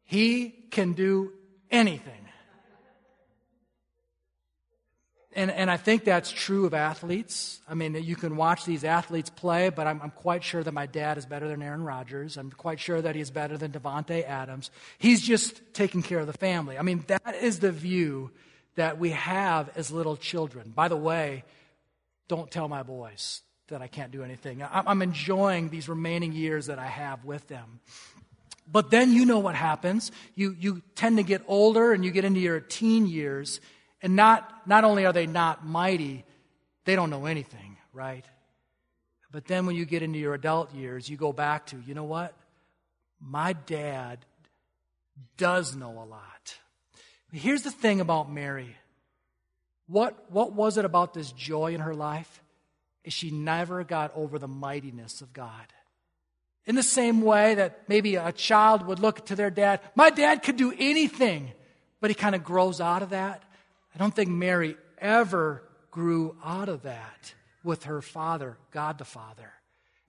He 0.04 0.50
can 0.70 0.94
do 0.94 1.32
anything. 1.72 2.24
and, 5.36 5.50
and 5.52 5.72
I 5.72 5.78
think 5.78 6.04
that's 6.04 6.32
true 6.32 6.66
of 6.66 6.74
athletes. 6.74 7.62
I 7.68 7.74
mean, 7.74 7.96
you 7.96 8.16
can 8.16 8.36
watch 8.36 8.66
these 8.66 8.84
athletes 8.84 9.30
play, 9.30 9.70
but 9.70 9.88
I'm, 9.88 10.02
I'm 10.02 10.12
quite 10.12 10.44
sure 10.44 10.64
that 10.64 10.74
my 10.74 10.86
dad 10.86 11.18
is 11.18 11.26
better 11.26 11.48
than 11.48 11.62
Aaron 11.62 11.84
Rodgers. 11.84 12.38
I'm 12.38 12.52
quite 12.52 12.80
sure 12.80 13.02
that 13.02 13.16
he's 13.16 13.32
better 13.32 13.58
than 13.58 13.72
Davante 13.72 14.24
Adams. 14.24 14.72
He's 14.98 15.22
just 15.22 15.62
taking 15.74 16.04
care 16.04 16.20
of 16.20 16.28
the 16.28 16.34
family. 16.34 16.78
I 16.78 16.82
mean, 16.82 17.04
that 17.08 17.36
is 17.42 17.60
the 17.60 17.72
view 17.72 18.32
that 18.76 19.00
we 19.00 19.12
have 19.12 19.70
as 19.76 19.92
little 19.92 20.18
children. 20.18 20.72
By 20.76 20.88
the 20.88 20.98
way, 20.98 21.44
don't 22.28 22.50
tell 22.50 22.68
my 22.68 22.84
boys 22.84 23.42
that 23.68 23.82
I 23.82 23.88
can't 23.88 24.12
do 24.12 24.24
anything. 24.24 24.64
I'm 24.72 25.02
enjoying 25.02 25.70
these 25.70 25.90
remaining 25.90 26.34
years 26.34 26.68
that 26.68 26.80
I 26.80 26.86
have 26.86 27.26
with 27.26 27.48
them. 27.48 27.80
But 28.72 28.92
then 28.92 29.12
you 29.12 29.26
know 29.26 29.40
what 29.40 29.56
happens. 29.56 30.12
You, 30.36 30.56
you 30.60 30.82
tend 30.96 31.18
to 31.18 31.24
get 31.24 31.44
older 31.48 31.92
and 31.92 32.04
you 32.04 32.12
get 32.12 32.26
into 32.26 32.40
your 32.40 32.60
teen 32.60 33.08
years 33.08 33.60
and 34.02 34.16
not, 34.16 34.68
not 34.68 34.84
only 34.84 35.06
are 35.06 35.14
they 35.14 35.28
not 35.28 35.66
mighty, 35.66 36.24
they 36.86 36.96
don't 36.96 37.10
know 37.10 37.26
anything, 37.26 37.78
right? 37.94 38.26
But 39.32 39.46
then 39.46 39.66
when 39.66 39.76
you 39.76 39.86
get 39.86 40.04
into 40.04 40.20
your 40.20 40.34
adult 40.34 40.74
years, 40.74 41.10
you 41.10 41.18
go 41.18 41.34
back 41.34 41.68
to, 41.68 41.78
you 41.86 41.94
know 41.94 42.04
what? 42.04 42.36
My 43.20 43.54
dad 43.54 44.20
does 45.38 45.76
know 45.76 45.92
a 45.92 46.06
lot. 46.06 46.58
Here's 47.32 47.64
the 47.64 47.72
thing 47.72 48.00
about 48.00 48.32
Mary. 48.32 48.76
What, 49.94 50.32
what 50.32 50.54
was 50.54 50.80
it 50.80 50.86
about 50.86 51.14
this 51.14 51.32
joy 51.34 51.76
in 51.76 51.82
her 51.82 51.94
life? 51.94 52.42
Is 53.04 53.14
she 53.14 53.30
never 53.30 53.84
got 53.84 54.12
over 54.16 54.40
the 54.40 54.48
mightiness 54.48 55.22
of 55.22 55.34
God. 55.34 55.72
In 56.66 56.74
the 56.74 56.82
same 56.82 57.22
way 57.22 57.54
that 57.54 57.88
maybe 57.88 58.16
a 58.16 58.32
child 58.32 58.88
would 58.88 58.98
look 58.98 59.24
to 59.28 59.36
their 59.36 59.52
dad, 59.52 59.82
my 59.94 60.10
dad 60.10 60.42
could 60.42 60.58
do 60.58 60.74
anything, 60.80 61.52
but 62.02 62.10
he 62.10 62.16
kind 62.16 62.34
of 62.34 62.44
grows 62.44 62.82
out 62.82 63.04
of 63.04 63.12
that. 63.12 63.44
I 63.94 64.00
don't 64.00 64.16
think 64.16 64.32
Mary 64.32 64.78
ever 64.98 65.62
grew 65.92 66.38
out 66.44 66.70
of 66.70 66.82
that 66.82 67.36
with 67.64 67.84
her 67.84 68.02
father, 68.02 68.58
God 68.72 68.98
the 68.98 69.06
Father. 69.06 69.54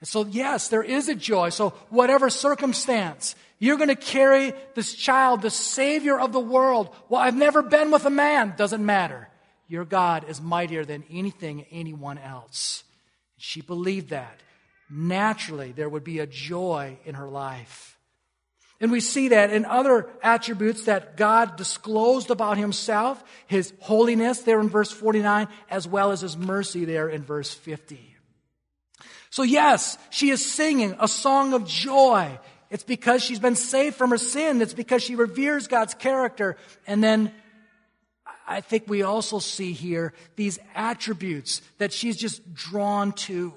And 0.01 0.09
so, 0.09 0.25
yes, 0.25 0.69
there 0.69 0.83
is 0.83 1.11
a 1.11 1.15
joy. 1.15 1.51
So, 1.51 1.71
whatever 1.91 2.31
circumstance, 2.31 3.37
you're 3.59 3.77
going 3.77 3.89
to 3.91 3.97
carry 3.97 4.55
this 4.75 4.95
child, 4.95 5.43
the 5.43 5.51
Savior 5.51 6.19
of 6.19 6.33
the 6.33 6.41
world. 6.41 6.89
Well, 7.11 7.21
I've 7.21 7.37
never 7.37 7.61
been 7.61 7.91
with 7.91 8.07
a 8.07 8.11
man. 8.11 8.55
Doesn't 8.57 8.85
matter. 8.85 9.29
Your 9.69 9.85
God 9.85 10.27
is 10.29 10.41
mightier 10.41 10.85
than 10.85 11.05
anything, 11.11 11.67
anyone 11.71 12.19
else. 12.19 12.85
She 13.37 13.61
believed 13.61 14.11
that. 14.11 14.41
Naturally, 14.91 15.73
there 15.73 15.89
would 15.89 16.05
be 16.05 16.19
a 16.19 16.27
joy 16.27 16.99
in 17.05 17.15
her 17.15 17.29
life. 17.29 17.99
And 18.81 18.93
we 18.93 19.01
see 19.01 19.29
that 19.29 19.51
in 19.51 19.65
other 19.65 20.11
attributes 20.23 20.85
that 20.85 21.17
God 21.17 21.57
disclosed 21.57 22.31
about 22.31 22.59
himself, 22.59 23.23
his 23.47 23.73
holiness 23.81 24.41
there 24.41 24.61
in 24.61 24.69
verse 24.69 24.91
49, 24.91 25.49
as 25.71 25.89
well 25.89 26.11
as 26.11 26.21
his 26.21 26.37
mercy 26.37 26.85
there 26.85 27.09
in 27.09 27.23
verse 27.23 27.53
50. 27.55 28.15
So 29.31 29.43
yes, 29.43 29.97
she 30.11 30.31
is 30.31 30.45
singing 30.45 30.97
a 31.01 31.09
song 31.09 31.55
of 31.55 31.67
joy. 31.67 32.39
It's 32.71 32.85
because 32.85 33.23
she's 33.23 33.39
been 33.39 33.57
saved 33.57 33.97
from 33.97 34.11
her 34.11 34.19
sin. 34.19 34.61
It's 34.61 34.75
because 34.75 35.03
she 35.03 35.17
reveres 35.17 35.67
God's 35.67 35.95
character. 35.95 36.57
And 36.87 37.03
then 37.03 37.33
I 38.47 38.61
think 38.61 38.85
we 38.87 39.03
also 39.03 39.39
see 39.39 39.73
here 39.73 40.13
these 40.37 40.59
attributes 40.75 41.63
that 41.79 41.93
she's 41.93 42.17
just 42.17 42.55
drawn 42.55 43.13
to. 43.13 43.55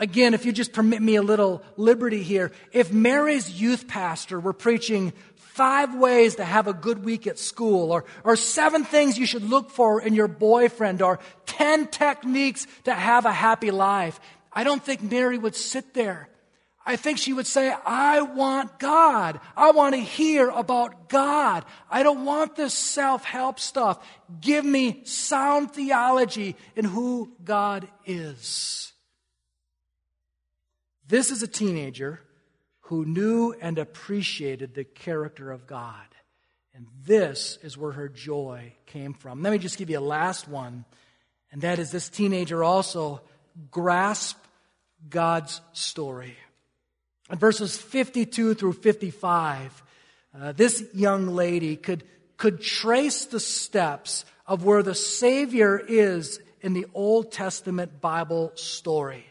Again, 0.00 0.34
if 0.34 0.44
you 0.46 0.52
just 0.52 0.72
permit 0.72 1.02
me 1.02 1.16
a 1.16 1.22
little 1.22 1.62
liberty 1.76 2.22
here, 2.22 2.52
if 2.72 2.92
Mary's 2.92 3.60
youth 3.60 3.88
pastor 3.88 4.38
were 4.38 4.52
preaching 4.52 5.12
five 5.36 5.94
ways 5.96 6.36
to 6.36 6.44
have 6.44 6.68
a 6.68 6.72
good 6.72 7.04
week 7.04 7.26
at 7.26 7.36
school, 7.38 7.90
or, 7.90 8.04
or 8.22 8.36
seven 8.36 8.84
things 8.84 9.18
you 9.18 9.26
should 9.26 9.42
look 9.42 9.70
for 9.70 10.00
in 10.00 10.14
your 10.14 10.28
boyfriend, 10.28 11.02
or 11.02 11.18
ten 11.46 11.88
techniques 11.88 12.66
to 12.84 12.94
have 12.94 13.26
a 13.26 13.32
happy 13.32 13.72
life, 13.72 14.20
I 14.52 14.62
don't 14.62 14.82
think 14.82 15.02
Mary 15.02 15.36
would 15.36 15.56
sit 15.56 15.94
there. 15.94 16.28
I 16.88 16.96
think 16.96 17.18
she 17.18 17.34
would 17.34 17.46
say, 17.46 17.70
I 17.84 18.22
want 18.22 18.78
God. 18.78 19.40
I 19.54 19.72
want 19.72 19.94
to 19.94 20.00
hear 20.00 20.48
about 20.48 21.10
God. 21.10 21.66
I 21.90 22.02
don't 22.02 22.24
want 22.24 22.56
this 22.56 22.72
self 22.72 23.24
help 23.24 23.60
stuff. 23.60 24.02
Give 24.40 24.64
me 24.64 25.02
sound 25.04 25.72
theology 25.72 26.56
in 26.74 26.86
who 26.86 27.30
God 27.44 27.86
is. 28.06 28.94
This 31.06 31.30
is 31.30 31.42
a 31.42 31.46
teenager 31.46 32.20
who 32.80 33.04
knew 33.04 33.54
and 33.60 33.76
appreciated 33.76 34.74
the 34.74 34.84
character 34.84 35.52
of 35.52 35.66
God. 35.66 36.06
And 36.72 36.86
this 37.04 37.58
is 37.62 37.76
where 37.76 37.92
her 37.92 38.08
joy 38.08 38.72
came 38.86 39.12
from. 39.12 39.42
Let 39.42 39.52
me 39.52 39.58
just 39.58 39.76
give 39.76 39.90
you 39.90 39.98
a 39.98 40.00
last 40.00 40.48
one, 40.48 40.86
and 41.52 41.60
that 41.60 41.78
is 41.78 41.90
this 41.90 42.08
teenager 42.08 42.64
also 42.64 43.20
grasped 43.70 44.40
God's 45.10 45.60
story. 45.74 46.34
Verses 47.30 47.76
52 47.76 48.54
through 48.54 48.72
55, 48.72 49.82
uh, 50.40 50.52
this 50.52 50.84
young 50.94 51.28
lady 51.28 51.76
could, 51.76 52.04
could 52.36 52.60
trace 52.60 53.26
the 53.26 53.40
steps 53.40 54.24
of 54.46 54.64
where 54.64 54.82
the 54.82 54.94
Savior 54.94 55.78
is 55.78 56.40
in 56.62 56.72
the 56.72 56.86
Old 56.94 57.30
Testament 57.30 58.00
Bible 58.00 58.52
story 58.54 59.26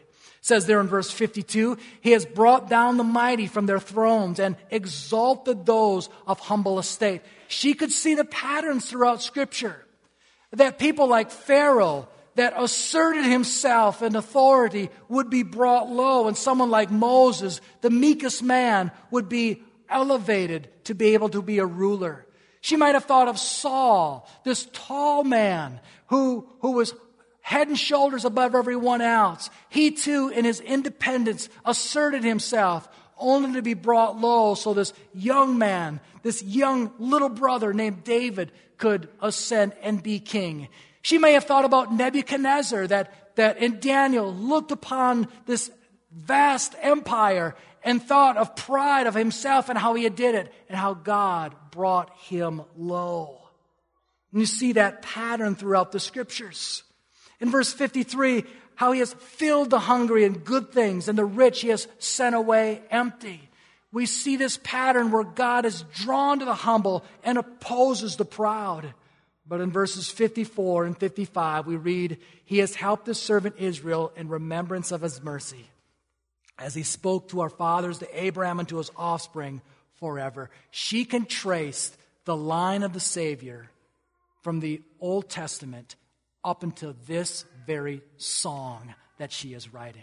says 0.48 0.66
there 0.66 0.80
in 0.80 0.88
verse 0.88 1.10
52, 1.10 1.76
He 2.00 2.12
has 2.12 2.24
brought 2.24 2.68
down 2.68 2.96
the 2.96 3.04
mighty 3.04 3.46
from 3.46 3.66
their 3.66 3.78
thrones 3.78 4.40
and 4.40 4.56
exalted 4.70 5.66
those 5.66 6.08
of 6.26 6.40
humble 6.40 6.78
estate. 6.78 7.20
She 7.46 7.74
could 7.74 7.92
see 7.92 8.14
the 8.14 8.24
patterns 8.24 8.88
throughout 8.88 9.22
Scripture. 9.22 9.84
That 10.52 10.78
people 10.78 11.06
like 11.06 11.30
Pharaoh, 11.30 12.08
that 12.38 12.54
asserted 12.56 13.24
himself 13.24 14.00
in 14.00 14.14
authority, 14.14 14.90
would 15.08 15.28
be 15.28 15.42
brought 15.42 15.90
low, 15.90 16.28
and 16.28 16.36
someone 16.36 16.70
like 16.70 16.88
Moses, 16.88 17.60
the 17.80 17.90
meekest 17.90 18.44
man, 18.44 18.92
would 19.10 19.28
be 19.28 19.60
elevated 19.88 20.68
to 20.84 20.94
be 20.94 21.14
able 21.14 21.28
to 21.30 21.42
be 21.42 21.58
a 21.58 21.66
ruler. 21.66 22.24
She 22.60 22.76
might 22.76 22.94
have 22.94 23.06
thought 23.06 23.26
of 23.26 23.40
Saul, 23.40 24.28
this 24.44 24.68
tall 24.72 25.24
man 25.24 25.80
who, 26.06 26.48
who 26.60 26.72
was 26.72 26.94
head 27.40 27.66
and 27.66 27.78
shoulders 27.78 28.24
above 28.24 28.54
everyone 28.54 29.00
else. 29.00 29.50
He 29.68 29.90
too, 29.90 30.28
in 30.28 30.44
his 30.44 30.60
independence, 30.60 31.48
asserted 31.64 32.22
himself 32.22 32.88
only 33.18 33.54
to 33.54 33.62
be 33.62 33.74
brought 33.74 34.20
low 34.20 34.54
so 34.54 34.74
this 34.74 34.92
young 35.12 35.58
man, 35.58 35.98
this 36.22 36.40
young 36.44 36.92
little 37.00 37.30
brother 37.30 37.72
named 37.72 38.04
David 38.04 38.52
could 38.76 39.08
ascend 39.20 39.72
and 39.82 40.00
be 40.00 40.20
king. 40.20 40.68
She 41.08 41.16
may 41.16 41.32
have 41.32 41.44
thought 41.44 41.64
about 41.64 41.90
Nebuchadnezzar 41.90 42.86
that, 42.88 43.34
that 43.36 43.56
in 43.62 43.80
Daniel 43.80 44.30
looked 44.30 44.72
upon 44.72 45.28
this 45.46 45.70
vast 46.12 46.74
empire 46.82 47.54
and 47.82 48.02
thought 48.02 48.36
of 48.36 48.54
pride 48.54 49.06
of 49.06 49.14
himself 49.14 49.70
and 49.70 49.78
how 49.78 49.94
he 49.94 50.06
did 50.10 50.34
it 50.34 50.52
and 50.68 50.76
how 50.76 50.92
God 50.92 51.54
brought 51.70 52.14
him 52.18 52.60
low. 52.76 53.40
And 54.32 54.42
you 54.42 54.46
see 54.46 54.72
that 54.72 55.00
pattern 55.00 55.54
throughout 55.54 55.92
the 55.92 55.98
scriptures. 55.98 56.82
In 57.40 57.50
verse 57.50 57.72
53, 57.72 58.44
how 58.74 58.92
he 58.92 58.98
has 58.98 59.14
filled 59.14 59.70
the 59.70 59.80
hungry 59.80 60.26
and 60.26 60.44
good 60.44 60.72
things, 60.72 61.08
and 61.08 61.16
the 61.16 61.24
rich 61.24 61.62
he 61.62 61.68
has 61.68 61.88
sent 61.98 62.34
away 62.34 62.82
empty. 62.90 63.48
We 63.92 64.04
see 64.04 64.36
this 64.36 64.60
pattern 64.62 65.10
where 65.10 65.24
God 65.24 65.64
is 65.64 65.86
drawn 65.94 66.40
to 66.40 66.44
the 66.44 66.52
humble 66.52 67.02
and 67.24 67.38
opposes 67.38 68.16
the 68.16 68.26
proud. 68.26 68.92
But 69.48 69.62
in 69.62 69.72
verses 69.72 70.10
54 70.10 70.84
and 70.84 70.98
55, 70.98 71.66
we 71.66 71.76
read, 71.76 72.18
He 72.44 72.58
has 72.58 72.74
helped 72.74 73.06
His 73.06 73.18
servant 73.18 73.56
Israel 73.58 74.12
in 74.14 74.28
remembrance 74.28 74.92
of 74.92 75.00
His 75.00 75.22
mercy, 75.22 75.70
as 76.58 76.74
He 76.74 76.82
spoke 76.82 77.28
to 77.28 77.40
our 77.40 77.48
fathers, 77.48 77.98
to 78.00 78.22
Abraham, 78.24 78.60
and 78.60 78.68
to 78.68 78.76
his 78.76 78.90
offspring 78.96 79.62
forever. 79.94 80.50
She 80.70 81.04
can 81.06 81.24
trace 81.24 81.96
the 82.26 82.36
line 82.36 82.82
of 82.82 82.92
the 82.92 83.00
Savior 83.00 83.70
from 84.42 84.60
the 84.60 84.82
Old 85.00 85.30
Testament 85.30 85.96
up 86.44 86.62
until 86.62 86.94
this 87.06 87.44
very 87.66 88.02
song 88.18 88.94
that 89.18 89.32
she 89.32 89.54
is 89.54 89.72
writing. 89.72 90.02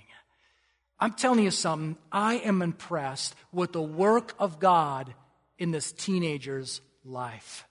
I'm 0.99 1.13
telling 1.13 1.43
you 1.43 1.51
something, 1.51 1.97
I 2.11 2.35
am 2.35 2.61
impressed 2.61 3.35
with 3.51 3.73
the 3.73 3.81
work 3.81 4.33
of 4.39 4.59
God 4.59 5.13
in 5.57 5.71
this 5.71 5.91
teenager's 5.91 6.81
life. 7.03 7.65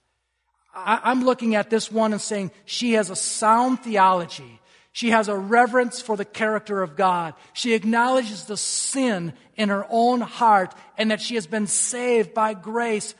I, 0.75 1.11
am 1.11 1.23
looking 1.23 1.55
at 1.55 1.69
this 1.69 1.91
one 1.91 2.11
and 2.11 2.21
saying 2.21 2.51
she 2.65 2.93
has 2.93 3.09
a 3.09 3.15
sound 3.15 3.81
theology. 3.81 4.59
She 4.91 5.09
has 5.09 5.27
a 5.27 5.37
reverence 5.37 6.01
for 6.01 6.17
the 6.17 6.25
character 6.25 6.81
of 6.81 6.95
God. 6.95 7.33
She 7.53 7.73
acknowledges 7.73 8.45
the 8.45 8.57
sin 8.57 9.33
in 9.55 9.69
her 9.69 9.85
own 9.89 10.21
heart 10.21 10.73
and 10.97 11.11
that 11.11 11.21
she 11.21 11.35
has 11.35 11.47
been 11.47 11.67
saved 11.67 12.33
by 12.33 12.53
grace 12.53 13.15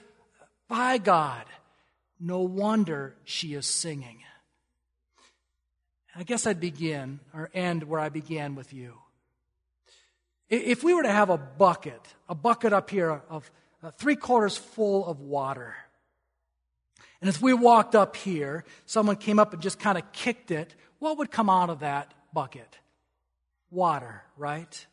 by 0.68 0.98
God. 0.98 1.44
No 2.20 2.42
wonder 2.42 3.16
she 3.24 3.54
is 3.54 3.66
singing. 3.66 4.20
I 6.16 6.24
guess 6.24 6.48
I'd 6.48 6.62
begin 6.62 7.20
or 7.34 7.50
end 7.54 7.84
where 7.84 8.00
I 8.00 8.10
began 8.10 8.56
with 8.56 8.74
you. 8.74 8.94
If 10.50 10.84
we 10.84 10.94
were 10.94 11.04
to 11.04 11.12
have 11.12 11.30
a 11.30 11.38
bucket, 11.38 12.02
a 12.30 12.36
bucket 12.36 12.72
up 12.72 12.90
here 12.90 13.22
of 13.30 13.52
three 13.98 14.16
quarters 14.16 14.56
full 14.56 15.06
of 15.06 15.20
water, 15.20 15.76
And 17.22 17.30
if 17.30 17.42
we 17.42 17.54
walked 17.54 17.96
up 17.96 18.16
here, 18.16 18.66
someone 18.86 19.16
came 19.16 19.40
up 19.40 19.54
and 19.54 19.62
just 19.62 19.80
kind 19.80 19.98
of 19.98 20.12
kicked 20.12 20.52
it, 20.52 20.76
what 21.00 21.18
would 21.18 21.32
come 21.32 21.50
out 21.50 21.70
of 21.70 21.80
that 21.80 22.14
bucket? 22.34 22.78
Water, 23.70 24.24
right? 24.38 24.86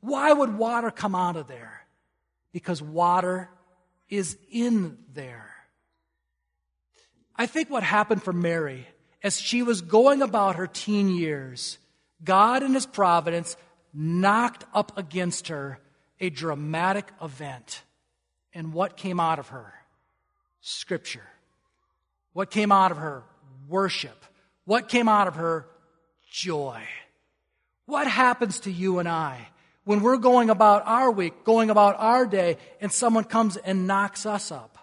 Why 0.00 0.32
would 0.32 0.56
water 0.56 0.90
come 0.90 1.14
out 1.14 1.36
of 1.36 1.48
there? 1.48 1.86
Because 2.52 2.82
water 2.82 3.50
is 4.08 4.36
in 4.50 4.98
there. 5.12 5.50
I 7.36 7.46
think 7.46 7.70
what 7.70 7.82
happened 7.82 8.22
for 8.22 8.32
Mary 8.32 8.86
as 9.22 9.40
she 9.40 9.62
was 9.62 9.80
going 9.80 10.22
about 10.22 10.56
her 10.56 10.66
teen 10.66 11.08
years, 11.08 11.78
God 12.24 12.62
in 12.62 12.74
His 12.74 12.86
providence 12.86 13.56
knocked 13.92 14.64
up 14.74 14.96
against 14.96 15.48
her 15.48 15.80
a 16.20 16.30
dramatic 16.30 17.06
event. 17.22 17.82
And 18.52 18.72
what 18.72 18.96
came 18.96 19.20
out 19.20 19.38
of 19.38 19.48
her? 19.48 19.74
Scripture. 20.68 21.26
What 22.34 22.50
came 22.50 22.70
out 22.70 22.90
of 22.90 22.98
her? 22.98 23.24
Worship. 23.68 24.24
What 24.64 24.88
came 24.88 25.08
out 25.08 25.26
of 25.26 25.36
her? 25.36 25.66
Joy. 26.30 26.82
What 27.86 28.06
happens 28.06 28.60
to 28.60 28.70
you 28.70 28.98
and 28.98 29.08
I 29.08 29.48
when 29.84 30.02
we're 30.02 30.18
going 30.18 30.50
about 30.50 30.82
our 30.86 31.10
week, 31.10 31.44
going 31.44 31.70
about 31.70 31.96
our 31.98 32.26
day, 32.26 32.58
and 32.82 32.92
someone 32.92 33.24
comes 33.24 33.56
and 33.56 33.86
knocks 33.86 34.26
us 34.26 34.52
up? 34.52 34.78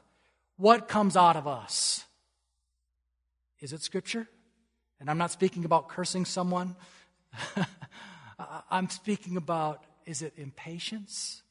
What 0.57 0.87
comes 0.87 1.15
out 1.15 1.35
of 1.35 1.47
us? 1.47 2.03
Is 3.59 3.71
it 3.71 3.83
Scripture? 3.83 4.27
And 4.99 5.09
I'm 5.09 5.19
not 5.19 5.31
speaking 5.31 5.65
about 5.65 5.87
cursing 5.87 6.25
someone. 6.25 6.75
I'm 8.71 8.89
speaking 8.89 9.37
about 9.37 9.83
is 10.07 10.23
it 10.23 10.33
impatience? 10.37 11.43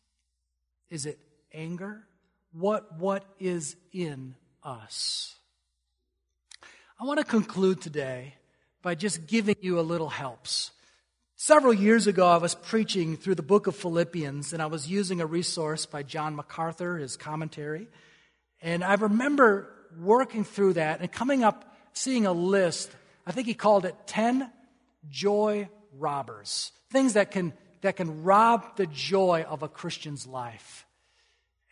Is 0.90 1.07
it 1.07 1.18
anger? 1.53 2.05
What, 2.57 2.99
what 3.01 3.25
is 3.40 3.75
in 3.93 4.37
us? 4.62 5.35
I 7.01 7.05
want 7.05 7.19
to 7.19 7.25
conclude 7.25 7.81
today 7.81 8.35
by 8.81 8.95
just 8.95 9.27
giving 9.27 9.57
you 9.61 9.81
a 9.81 9.83
little 9.83 10.09
helps. 10.09 10.71
Several 11.35 11.75
years 11.75 12.07
ago, 12.07 12.29
I 12.29 12.37
was 12.37 12.55
preaching 12.55 13.17
through 13.17 13.35
the 13.35 13.43
book 13.43 13.67
of 13.67 13.75
Philippians, 13.75 14.53
and 14.53 14.62
I 14.62 14.67
was 14.67 14.88
using 14.88 15.21
a 15.21 15.27
resource 15.27 15.85
by 15.85 16.05
John 16.05 16.37
MacArthur, 16.37 16.97
his 16.97 17.17
commentary. 17.17 17.88
And 18.62 18.85
I 18.85 18.95
remember 18.95 19.69
working 20.01 20.45
through 20.45 20.75
that 20.75 21.01
and 21.01 21.11
coming 21.11 21.43
up, 21.43 21.77
seeing 21.93 22.25
a 22.25 22.33
list. 22.33 22.88
I 23.27 23.33
think 23.33 23.49
he 23.49 23.55
called 23.55 23.85
it 23.85 23.97
10 24.07 24.49
joy 25.11 25.69
robbers, 25.99 26.71
things 26.90 27.14
that 27.14 27.33
can, 27.33 27.53
that 27.81 27.97
can 27.97 28.23
rob 28.23 28.77
the 28.77 28.87
joy 28.87 29.45
of 29.49 29.64
a 29.64 29.69
Christian's 29.69 30.25
life. 30.25 30.87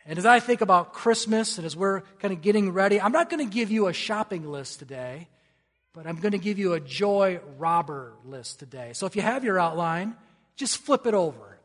And 0.05 0.19
as 0.19 0.25
I 0.25 0.39
think 0.39 0.61
about 0.61 0.93
Christmas 0.93 1.57
and 1.57 1.65
as 1.65 1.75
we're 1.75 2.01
kind 2.19 2.33
of 2.33 2.41
getting 2.41 2.73
ready, 2.73 2.99
I'm 2.99 3.13
not 3.13 3.29
going 3.29 3.47
to 3.47 3.51
give 3.51 3.71
you 3.71 3.87
a 3.87 3.93
shopping 3.93 4.51
list 4.51 4.79
today, 4.79 5.29
but 5.93 6.05
I'm 6.05 6.17
going 6.17 6.33
to 6.33 6.37
give 6.37 6.59
you 6.59 6.73
a 6.73 6.79
joy 6.79 7.39
robber 7.57 8.13
list 8.25 8.59
today. 8.59 8.91
So 8.93 9.05
if 9.05 9.15
you 9.15 9.21
have 9.21 9.43
your 9.43 9.59
outline, 9.59 10.15
just 10.55 10.77
flip 10.77 11.07
it 11.07 11.13
over. 11.13 11.57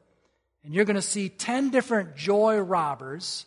And 0.65 0.73
you're 0.73 0.85
going 0.85 0.97
to 0.97 1.03
see 1.03 1.29
10 1.29 1.71
different 1.71 2.15
joy 2.15 2.59
robbers 2.59 3.47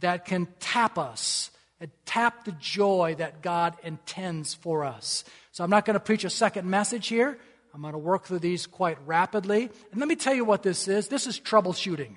that 0.00 0.26
can 0.26 0.48
tap 0.60 0.98
us 0.98 1.50
and 1.80 1.90
tap 2.04 2.44
the 2.44 2.52
joy 2.52 3.14
that 3.18 3.42
God 3.42 3.74
intends 3.82 4.52
for 4.54 4.84
us. 4.84 5.24
So 5.52 5.64
I'm 5.64 5.70
not 5.70 5.84
going 5.84 5.94
to 5.94 6.00
preach 6.00 6.24
a 6.24 6.30
second 6.30 6.68
message 6.68 7.08
here. 7.08 7.38
I'm 7.74 7.82
going 7.82 7.92
to 7.92 7.98
work 7.98 8.24
through 8.24 8.38
these 8.40 8.66
quite 8.66 8.98
rapidly. 9.06 9.70
And 9.92 10.00
let 10.00 10.08
me 10.08 10.16
tell 10.16 10.34
you 10.34 10.44
what 10.44 10.62
this 10.62 10.88
is 10.88 11.08
this 11.08 11.26
is 11.26 11.38
troubleshooting. 11.38 12.16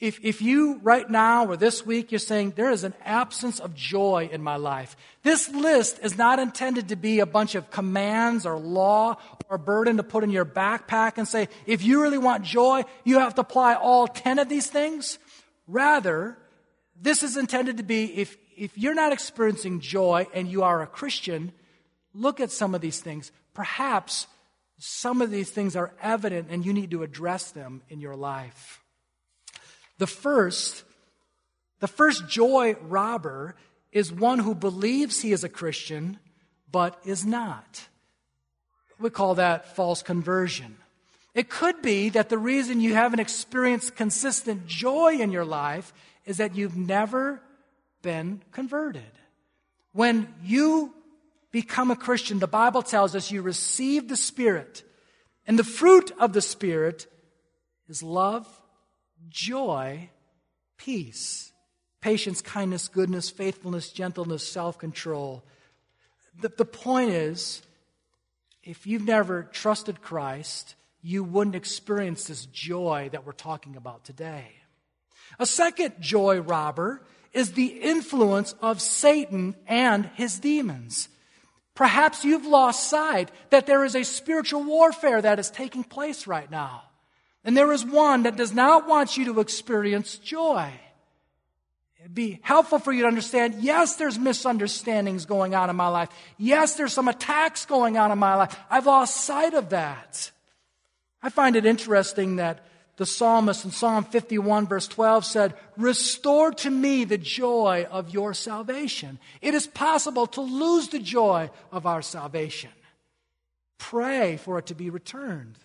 If, 0.00 0.18
if 0.24 0.42
you 0.42 0.80
right 0.82 1.08
now 1.08 1.46
or 1.46 1.56
this 1.56 1.86
week 1.86 2.10
you're 2.10 2.18
saying 2.18 2.54
there 2.56 2.70
is 2.70 2.82
an 2.82 2.94
absence 3.04 3.60
of 3.60 3.74
joy 3.74 4.28
in 4.30 4.42
my 4.42 4.56
life, 4.56 4.96
this 5.22 5.48
list 5.48 6.00
is 6.02 6.18
not 6.18 6.38
intended 6.38 6.88
to 6.88 6.96
be 6.96 7.20
a 7.20 7.26
bunch 7.26 7.54
of 7.54 7.70
commands 7.70 8.44
or 8.44 8.58
law 8.58 9.16
or 9.48 9.56
burden 9.56 9.98
to 9.98 10.02
put 10.02 10.24
in 10.24 10.30
your 10.30 10.44
backpack 10.44 11.16
and 11.16 11.28
say, 11.28 11.48
if 11.64 11.84
you 11.84 12.02
really 12.02 12.18
want 12.18 12.44
joy, 12.44 12.84
you 13.04 13.20
have 13.20 13.36
to 13.36 13.42
apply 13.42 13.74
all 13.74 14.08
10 14.08 14.40
of 14.40 14.48
these 14.48 14.66
things. 14.66 15.18
Rather, 15.68 16.36
this 17.00 17.22
is 17.22 17.36
intended 17.36 17.76
to 17.76 17.84
be 17.84 18.04
if, 18.16 18.36
if 18.56 18.76
you're 18.76 18.94
not 18.94 19.12
experiencing 19.12 19.80
joy 19.80 20.26
and 20.34 20.48
you 20.48 20.64
are 20.64 20.82
a 20.82 20.86
Christian, 20.88 21.52
look 22.12 22.40
at 22.40 22.50
some 22.50 22.74
of 22.74 22.80
these 22.80 23.00
things. 23.00 23.30
Perhaps 23.54 24.26
some 24.78 25.22
of 25.22 25.30
these 25.30 25.50
things 25.50 25.76
are 25.76 25.92
evident 26.02 26.48
and 26.50 26.66
you 26.66 26.72
need 26.72 26.90
to 26.90 27.04
address 27.04 27.52
them 27.52 27.82
in 27.88 28.00
your 28.00 28.16
life. 28.16 28.83
The 29.98 30.06
first, 30.06 30.84
the 31.80 31.88
first 31.88 32.28
joy 32.28 32.76
robber 32.80 33.54
is 33.92 34.12
one 34.12 34.40
who 34.40 34.54
believes 34.54 35.20
he 35.20 35.32
is 35.32 35.44
a 35.44 35.48
Christian 35.48 36.18
but 36.70 36.98
is 37.04 37.24
not. 37.24 37.86
We 38.98 39.10
call 39.10 39.36
that 39.36 39.76
false 39.76 40.02
conversion. 40.02 40.76
It 41.34 41.48
could 41.48 41.82
be 41.82 42.08
that 42.10 42.28
the 42.28 42.38
reason 42.38 42.80
you 42.80 42.94
haven't 42.94 43.20
experienced 43.20 43.96
consistent 43.96 44.66
joy 44.66 45.18
in 45.18 45.30
your 45.30 45.44
life 45.44 45.92
is 46.24 46.38
that 46.38 46.56
you've 46.56 46.76
never 46.76 47.40
been 48.02 48.40
converted. 48.52 49.02
When 49.92 50.32
you 50.42 50.92
become 51.50 51.90
a 51.90 51.96
Christian, 51.96 52.40
the 52.40 52.46
Bible 52.46 52.82
tells 52.82 53.14
us 53.14 53.30
you 53.30 53.42
receive 53.42 54.08
the 54.08 54.16
Spirit. 54.16 54.82
And 55.46 55.58
the 55.58 55.64
fruit 55.64 56.10
of 56.18 56.32
the 56.32 56.40
Spirit 56.40 57.06
is 57.88 58.02
love, 58.02 58.48
joy, 59.28 60.10
peace, 60.76 61.52
patience, 62.00 62.40
kindness, 62.40 62.88
goodness, 62.88 63.30
faithfulness, 63.30 63.90
gentleness, 63.90 64.46
self 64.46 64.78
control. 64.78 65.44
The, 66.40 66.48
the 66.48 66.64
point 66.64 67.10
is, 67.10 67.62
if 68.62 68.86
you've 68.86 69.04
never 69.04 69.42
trusted 69.44 70.00
Christ, 70.00 70.74
you 71.02 71.22
wouldn't 71.22 71.56
experience 71.56 72.24
this 72.24 72.46
joy 72.46 73.10
that 73.12 73.26
we're 73.26 73.32
talking 73.32 73.76
about 73.76 74.04
today. 74.04 74.46
A 75.38 75.46
second 75.46 75.94
joy 76.00 76.40
robber 76.40 77.02
is 77.32 77.52
the 77.52 77.66
influence 77.66 78.54
of 78.62 78.80
Satan 78.80 79.54
and 79.66 80.06
his 80.14 80.38
demons. 80.38 81.08
Perhaps 81.74 82.24
you've 82.24 82.46
lost 82.46 82.88
sight 82.88 83.30
that 83.50 83.66
there 83.66 83.84
is 83.84 83.96
a 83.96 84.04
spiritual 84.04 84.62
warfare 84.62 85.20
that 85.20 85.38
is 85.38 85.50
taking 85.50 85.84
place 85.84 86.26
right 86.26 86.50
now. 86.50 86.83
And 87.44 87.56
there 87.56 87.72
is 87.72 87.84
one 87.84 88.22
that 88.22 88.36
does 88.36 88.54
not 88.54 88.88
want 88.88 89.16
you 89.16 89.26
to 89.26 89.40
experience 89.40 90.16
joy. 90.18 90.72
It'd 92.00 92.14
be 92.14 92.40
helpful 92.42 92.78
for 92.78 92.92
you 92.92 93.02
to 93.02 93.08
understand 93.08 93.56
yes, 93.60 93.96
there's 93.96 94.18
misunderstandings 94.18 95.24
going 95.24 95.54
on 95.54 95.70
in 95.70 95.76
my 95.76 95.88
life. 95.88 96.10
Yes, 96.36 96.74
there's 96.74 96.92
some 96.92 97.08
attacks 97.08 97.64
going 97.64 97.96
on 97.96 98.12
in 98.12 98.18
my 98.18 98.34
life. 98.34 98.56
I've 98.70 98.86
lost 98.86 99.24
sight 99.24 99.54
of 99.54 99.70
that. 99.70 100.30
I 101.22 101.30
find 101.30 101.56
it 101.56 101.64
interesting 101.64 102.36
that 102.36 102.66
the 102.96 103.06
psalmist 103.06 103.64
in 103.64 103.70
Psalm 103.70 104.04
51, 104.04 104.66
verse 104.66 104.86
12 104.86 105.24
said, 105.24 105.54
Restore 105.76 106.52
to 106.52 106.70
me 106.70 107.04
the 107.04 107.18
joy 107.18 107.86
of 107.90 108.10
your 108.10 108.34
salvation. 108.34 109.18
It 109.40 109.54
is 109.54 109.66
possible 109.66 110.26
to 110.28 110.40
lose 110.42 110.88
the 110.88 111.00
joy 111.00 111.50
of 111.72 111.86
our 111.86 112.02
salvation. 112.02 112.70
Pray 113.78 114.36
for 114.36 114.58
it 114.58 114.66
to 114.66 114.74
be 114.74 114.90
returned. 114.90 115.56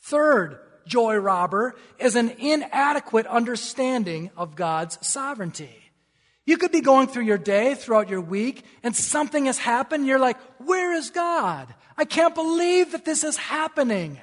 Third, 0.00 0.58
joy 0.86 1.16
robber 1.16 1.74
is 1.98 2.16
an 2.16 2.30
inadequate 2.38 3.26
understanding 3.26 4.30
of 4.36 4.56
God's 4.56 4.98
sovereignty. 5.06 5.76
You 6.46 6.56
could 6.56 6.72
be 6.72 6.80
going 6.80 7.08
through 7.08 7.24
your 7.24 7.38
day, 7.38 7.74
throughout 7.74 8.08
your 8.08 8.22
week, 8.22 8.64
and 8.82 8.96
something 8.96 9.46
has 9.46 9.58
happened. 9.58 10.06
You're 10.06 10.18
like, 10.18 10.38
Where 10.58 10.94
is 10.94 11.10
God? 11.10 11.72
I 11.96 12.04
can't 12.04 12.34
believe 12.34 12.92
that 12.92 13.04
this 13.04 13.22
is 13.22 13.36
happening. 13.36 14.18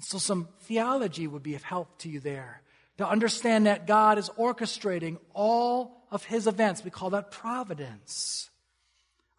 So, 0.00 0.18
some 0.18 0.48
theology 0.60 1.26
would 1.26 1.42
be 1.42 1.54
of 1.54 1.64
help 1.64 1.98
to 1.98 2.08
you 2.08 2.20
there 2.20 2.62
to 2.98 3.08
understand 3.08 3.66
that 3.66 3.86
God 3.86 4.18
is 4.18 4.30
orchestrating 4.38 5.18
all 5.34 6.06
of 6.10 6.24
his 6.24 6.46
events. 6.46 6.84
We 6.84 6.90
call 6.90 7.10
that 7.10 7.30
providence. 7.30 8.50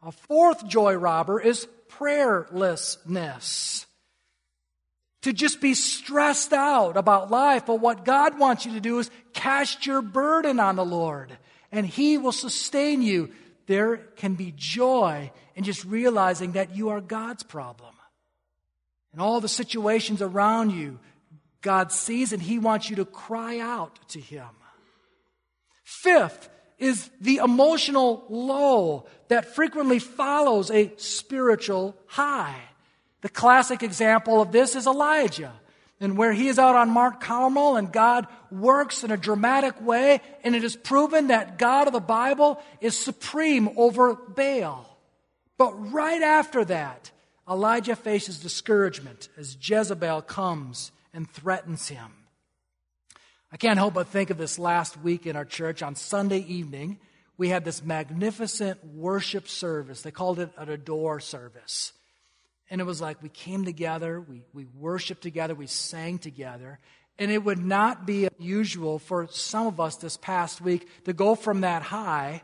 A 0.03 0.11
fourth 0.11 0.67
joy 0.67 0.95
robber 0.95 1.39
is 1.39 1.67
prayerlessness 1.89 3.86
to 5.27 5.33
just 5.33 5.59
be 5.59 5.73
stressed 5.73 6.53
out 6.53 6.95
about 6.95 7.29
life. 7.29 7.65
But 7.65 7.81
what 7.81 8.05
God 8.05 8.39
wants 8.39 8.65
you 8.65 8.71
to 8.75 8.79
do 8.79 8.97
is 8.99 9.11
cast 9.33 9.85
your 9.85 10.01
burden 10.01 10.57
on 10.57 10.77
the 10.77 10.85
Lord, 10.85 11.37
and 11.69 11.85
He 11.85 12.17
will 12.17 12.31
sustain 12.31 13.01
you. 13.01 13.31
There 13.65 13.97
can 13.97 14.35
be 14.35 14.53
joy 14.55 15.33
in 15.53 15.65
just 15.65 15.83
realizing 15.83 16.53
that 16.53 16.77
you 16.77 16.89
are 16.89 17.01
God's 17.01 17.43
problem. 17.43 17.93
And 19.11 19.19
all 19.19 19.41
the 19.41 19.49
situations 19.49 20.21
around 20.21 20.71
you, 20.71 20.97
God 21.61 21.91
sees, 21.91 22.31
and 22.31 22.41
He 22.41 22.57
wants 22.57 22.89
you 22.89 22.95
to 22.95 23.05
cry 23.05 23.59
out 23.59 23.99
to 24.11 24.21
Him. 24.21 24.47
Fifth 25.83 26.47
is 26.77 27.09
the 27.19 27.41
emotional 27.43 28.23
low 28.29 29.07
that 29.27 29.55
frequently 29.55 29.99
follows 29.99 30.71
a 30.71 30.93
spiritual 30.95 31.97
high. 32.05 32.55
The 33.21 33.29
classic 33.29 33.83
example 33.83 34.41
of 34.41 34.51
this 34.51 34.75
is 34.75 34.87
Elijah. 34.87 35.53
and 35.99 36.17
where 36.17 36.33
he 36.33 36.47
is 36.47 36.59
out 36.59 36.75
on 36.75 36.89
Mount 36.89 37.19
Carmel 37.19 37.75
and 37.75 37.91
God 37.91 38.27
works 38.51 39.03
in 39.03 39.11
a 39.11 39.17
dramatic 39.17 39.81
way, 39.81 40.21
and 40.43 40.55
it 40.55 40.63
is 40.63 40.75
proven 40.75 41.27
that 41.27 41.57
God 41.57 41.87
of 41.87 41.93
the 41.93 41.99
Bible 41.99 42.61
is 42.81 42.95
supreme 42.97 43.69
over 43.77 44.13
Baal. 44.13 44.85
But 45.57 45.91
right 45.91 46.21
after 46.21 46.63
that, 46.65 47.11
Elijah 47.49 47.95
faces 47.95 48.39
discouragement 48.39 49.29
as 49.37 49.57
Jezebel 49.59 50.21
comes 50.23 50.91
and 51.13 51.29
threatens 51.29 51.87
him. 51.87 52.11
I 53.51 53.57
can't 53.57 53.79
help 53.79 53.93
but 53.93 54.07
think 54.07 54.29
of 54.29 54.37
this 54.37 54.59
last 54.59 55.01
week 55.01 55.25
in 55.25 55.35
our 55.35 55.45
church 55.45 55.81
on 55.81 55.95
Sunday 55.95 56.39
evening. 56.39 56.99
We 57.37 57.49
had 57.49 57.65
this 57.65 57.83
magnificent 57.83 58.83
worship 58.85 59.47
service. 59.47 60.01
They 60.01 60.11
called 60.11 60.39
it 60.39 60.51
an 60.57 60.69
adore 60.69 61.19
service. 61.19 61.93
And 62.69 62.81
it 62.81 62.83
was 62.83 62.99
like 63.01 63.21
we 63.23 63.29
came 63.29 63.65
together, 63.65 64.19
we, 64.19 64.43
we 64.53 64.65
worshiped 64.77 65.21
together, 65.21 65.55
we 65.55 65.67
sang 65.67 66.19
together. 66.19 66.79
And 67.19 67.31
it 67.31 67.43
would 67.43 67.59
not 67.59 68.05
be 68.05 68.27
unusual 68.39 68.99
for 68.99 69.27
some 69.31 69.67
of 69.67 69.79
us 69.79 69.95
this 69.95 70.17
past 70.17 70.61
week 70.61 70.87
to 71.05 71.13
go 71.13 71.35
from 71.35 71.61
that 71.61 71.81
high 71.81 72.43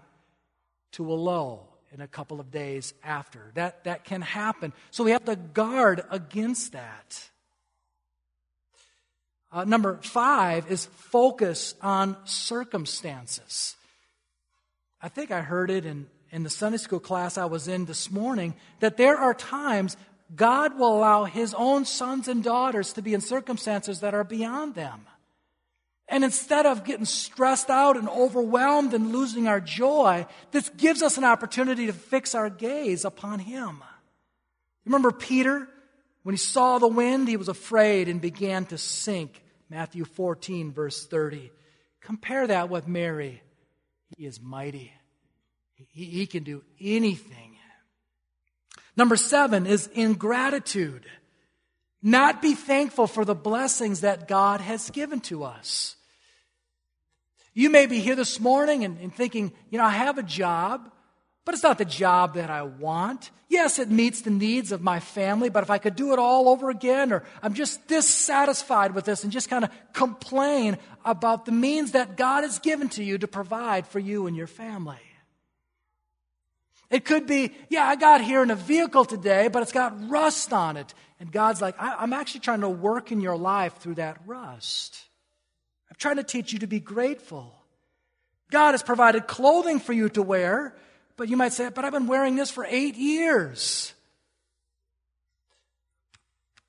to 0.94 1.12
a 1.12 1.14
low 1.14 1.68
in 1.94 2.02
a 2.02 2.08
couple 2.08 2.40
of 2.40 2.50
days 2.50 2.94
after. 3.04 3.52
That, 3.54 3.84
that 3.84 4.04
can 4.04 4.22
happen. 4.22 4.74
So 4.92 5.04
we 5.04 5.12
have 5.12 5.26
to 5.26 5.36
guard 5.36 6.04
against 6.10 6.72
that. 6.72 7.30
Uh, 9.52 9.64
number 9.66 10.00
five 10.02 10.72
is 10.72 10.86
focus 10.86 11.76
on 11.82 12.18
circumstances. 12.26 13.76
I 15.00 15.10
think 15.10 15.30
I 15.30 15.42
heard 15.42 15.70
it 15.70 15.86
in, 15.86 16.08
in 16.32 16.42
the 16.42 16.50
Sunday 16.50 16.80
school 16.80 17.00
class 17.00 17.38
I 17.38 17.46
was 17.46 17.68
in 17.68 17.86
this 17.86 18.10
morning 18.10 18.56
that 18.80 18.98
there 18.98 19.16
are 19.16 19.36
times 19.36 19.96
God 20.36 20.78
will 20.78 20.98
allow 20.98 21.26
His 21.26 21.54
own 21.54 21.86
sons 21.86 22.28
and 22.28 22.44
daughters 22.44 22.94
to 22.94 23.02
be 23.02 23.14
in 23.14 23.22
circumstances 23.22 24.00
that 24.02 24.14
are 24.14 24.24
beyond 24.24 24.76
them. 24.76 25.06
And 26.08 26.24
instead 26.24 26.66
of 26.66 26.84
getting 26.84 27.06
stressed 27.06 27.70
out 27.70 27.98
and 27.98 28.10
overwhelmed 28.10 28.94
and 28.94 29.12
losing 29.12 29.48
our 29.48 29.60
joy, 29.60 30.26
this 30.52 30.70
gives 30.70 31.02
us 31.02 31.18
an 31.18 31.24
opportunity 31.24 31.88
to 31.88 31.94
fix 31.94 32.36
our 32.36 32.50
gaze 32.50 33.06
upon 33.06 33.40
Him. 33.40 33.84
Remember 34.86 35.12
Peter? 35.12 35.68
When 36.24 36.34
he 36.34 36.40
saw 36.40 36.80
the 36.80 36.88
wind, 36.88 37.28
he 37.28 37.38
was 37.38 37.50
afraid 37.50 38.08
and 38.08 38.22
began 38.22 38.66
to 38.68 38.78
sink. 38.78 39.42
Matthew 39.70 40.06
14, 40.06 40.72
verse 40.72 41.06
30. 41.06 41.52
Compare 42.02 42.48
that 42.48 42.70
with 42.70 42.88
Mary. 42.88 43.42
He 44.18 44.26
is 44.26 44.42
mighty, 44.42 44.94
he, 45.92 46.28
can 46.28 46.44
do 46.44 46.64
anything 46.80 47.43
Number 48.96 49.16
seven 49.16 49.66
is 49.66 49.88
ingratitude. 49.88 51.06
Not 52.02 52.42
be 52.42 52.54
thankful 52.54 53.08
for 53.08 53.26
the 53.26 53.36
blessings 53.36 54.02
that 54.02 54.28
God 54.28 54.62
has 54.62 54.90
given 54.90 55.22
to 55.22 55.44
us. 55.44 55.96
You 57.54 57.70
may 57.70 57.86
be 57.86 58.00
here 58.00 58.16
this 58.16 58.40
morning 58.40 58.84
and, 58.84 59.00
and, 59.00 59.14
thinking, 59.14 59.54
you 59.70 59.78
know, 59.78 59.86
I 59.86 59.92
have 59.92 60.18
a 60.18 60.24
job, 60.24 60.92
but 61.46 61.54
it's 61.54 61.64
not 61.64 61.78
the 61.78 61.86
job 61.86 62.34
that 62.34 62.50
I 62.50 62.64
want. 62.64 63.30
Yes, 63.48 63.78
it 63.78 63.90
meets 63.90 64.22
the 64.22 64.32
needs 64.32 64.72
of 64.72 64.82
my 64.82 65.00
family, 65.00 65.50
but 65.50 65.64
if 65.64 65.70
I 65.70 65.78
could 65.78 65.96
do 65.96 66.14
it 66.14 66.20
all 66.20 66.50
over 66.50 66.72
again, 66.72 67.14
or 67.14 67.24
I'm 67.44 67.54
just 67.54 67.88
dissatisfied 67.88 68.96
with 68.96 69.06
this 69.06 69.24
and 69.24 69.32
just 69.32 69.50
kind 69.50 69.64
of 69.64 69.70
complain 69.94 70.78
about 71.06 71.46
the 71.46 71.52
means 71.52 71.92
that 71.92 72.18
God 72.18 72.44
has 72.44 72.58
given 72.60 72.90
to 72.90 73.04
you 73.04 73.20
to 73.20 73.28
provide 73.28 73.86
for 73.86 74.00
you 74.00 74.26
and 74.26 74.36
your 74.36 74.48
family. 74.48 74.98
It 76.94 77.06
could 77.06 77.26
be, 77.26 77.52
yeah, 77.70 77.88
I 77.88 77.96
got 77.96 78.22
here 78.22 78.44
in 78.44 78.52
a 78.52 78.56
vehicle 78.56 79.04
today, 79.04 79.48
but 79.48 79.64
it's 79.64 79.72
got 79.72 80.12
rust 80.12 80.54
on 80.54 80.78
it. 80.78 80.94
And 81.20 81.32
God's 81.32 81.60
like, 81.60 81.74
I'm 81.80 82.14
actually 82.14 82.42
trying 82.42 82.62
to 82.62 82.70
work 82.70 83.12
in 83.12 83.20
your 83.20 83.36
life 83.36 83.78
through 83.78 83.96
that 83.96 84.22
rust. 84.28 85.02
I'm 85.90 85.96
trying 85.98 86.18
to 86.18 86.24
teach 86.24 86.54
you 86.54 86.60
to 86.60 86.68
be 86.68 86.80
grateful. 86.80 87.56
God 88.52 88.74
has 88.74 88.84
provided 88.84 89.26
clothing 89.26 89.80
for 89.80 89.92
you 89.92 90.08
to 90.10 90.22
wear, 90.22 90.76
but 91.18 91.30
you 91.30 91.36
might 91.36 91.54
say, 91.54 91.70
but 91.70 91.84
I've 91.84 91.94
been 91.94 92.06
wearing 92.06 92.36
this 92.36 92.52
for 92.52 92.64
eight 92.64 92.96
years. 92.96 93.92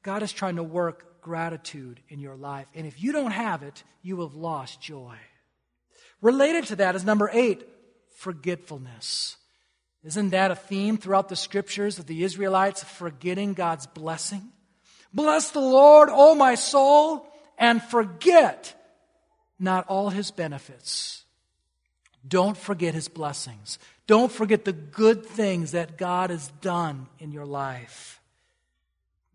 God 0.03 0.23
is 0.23 0.33
trying 0.33 0.57
to 0.57 0.63
work 0.63 1.21
gratitude 1.21 2.01
in 2.09 2.19
your 2.19 2.37
life. 2.37 2.67
And 2.75 2.87
if 2.87 3.03
you 3.03 3.13
don't 3.13 3.33
have 3.33 3.63
it, 3.63 3.85
you 4.01 4.23
have 4.23 4.35
lost 4.35 4.81
joy. 4.81 5.17
Related 6.23 6.65
to 6.69 6.77
that 6.77 6.97
is 6.97 7.05
number 7.05 7.29
eight, 7.31 7.69
forgetfulness. 8.17 9.37
Isn't 10.05 10.31
that 10.31 10.51
a 10.51 10.57
theme 10.57 10.99
throughout 10.99 11.29
the 11.29 11.37
scriptures 11.37 11.99
of 11.99 12.07
the 12.07 12.25
Israelites 12.25 12.85
forgetting 12.85 13.55
God's 13.55 13.87
blessing? 13.87 14.43
Bless 15.13 15.51
the 15.51 15.61
Lord, 15.61 16.09
O 16.13 16.35
my 16.35 16.57
soul, 16.57 17.27
and 17.57 17.83
forget 17.83 18.75
not 19.59 19.87
all 19.89 20.11
his 20.11 20.31
benefits. 20.31 21.25
Don't 22.27 22.57
forget 22.57 22.95
his 22.95 23.09
blessings. 23.09 23.79
Don't 24.07 24.31
forget 24.31 24.65
the 24.65 24.73
good 24.73 25.25
things 25.25 25.73
that 25.73 25.97
God 25.97 26.31
has 26.31 26.49
done 26.61 27.07
in 27.19 27.33
your 27.33 27.47
life. 27.47 28.21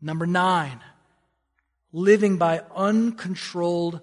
Number 0.02 0.28
nine, 0.28 0.80
living 1.92 2.38
by 2.38 2.62
uncontrolled 2.76 4.02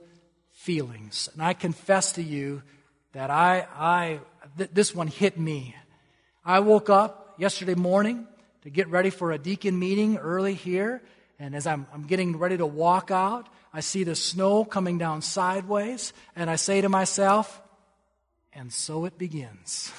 feelings. 0.53 1.29
And 1.33 1.43
I 1.43 1.53
confess 1.53 2.13
to 2.13 2.23
you 2.23 2.63
that 3.13 3.31
I, 3.31 3.67
I, 3.75 4.21
th- 4.59 4.71
this 4.73 4.95
one 4.95 5.07
hit 5.07 5.39
me. 5.39 5.77
I 6.49 6.61
woke 6.61 6.89
up 6.91 7.35
yesterday 7.39 7.75
morning 7.75 8.25
to 8.63 8.71
get 8.71 8.87
ready 8.87 9.11
for 9.11 9.33
a 9.33 9.39
deacon 9.39 9.77
meeting 9.77 10.17
early 10.17 10.55
here. 10.55 11.03
And 11.41 11.57
as 11.57 11.67
I'm, 11.67 11.89
I'm 11.93 12.05
getting 12.05 12.39
ready 12.39 12.57
to 12.57 12.65
walk 12.65 13.11
out, 13.11 13.49
I 13.75 13.81
see 13.81 14.05
the 14.05 14.15
snow 14.15 14.65
coming 14.65 14.97
down 14.97 15.23
sideways. 15.23 16.13
And 16.37 16.49
I 16.49 16.55
say 16.55 16.81
to 16.83 16.89
myself, 16.89 17.61
and 18.53 18.73
so 18.73 19.07
it 19.07 19.19
begins. 19.19 19.93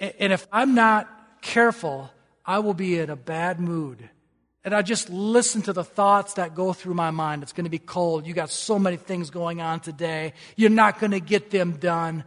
and 0.00 0.32
if 0.32 0.48
I'm 0.50 0.74
not 0.74 1.08
careful, 1.40 2.10
I 2.44 2.58
will 2.58 2.74
be 2.74 2.98
in 2.98 3.10
a 3.10 3.16
bad 3.16 3.60
mood 3.60 4.10
and 4.64 4.74
I 4.74 4.82
just 4.82 5.10
listen 5.10 5.62
to 5.62 5.72
the 5.72 5.82
thoughts 5.82 6.34
that 6.34 6.54
go 6.54 6.72
through 6.72 6.94
my 6.94 7.10
mind. 7.10 7.42
It's 7.42 7.52
going 7.52 7.64
to 7.64 7.70
be 7.70 7.80
cold. 7.80 8.26
You 8.26 8.32
got 8.32 8.48
so 8.48 8.78
many 8.78 8.96
things 8.96 9.30
going 9.30 9.60
on 9.60 9.80
today. 9.80 10.34
You're 10.54 10.70
not 10.70 11.00
going 11.00 11.10
to 11.10 11.20
get 11.20 11.50
them 11.50 11.72
done. 11.72 12.22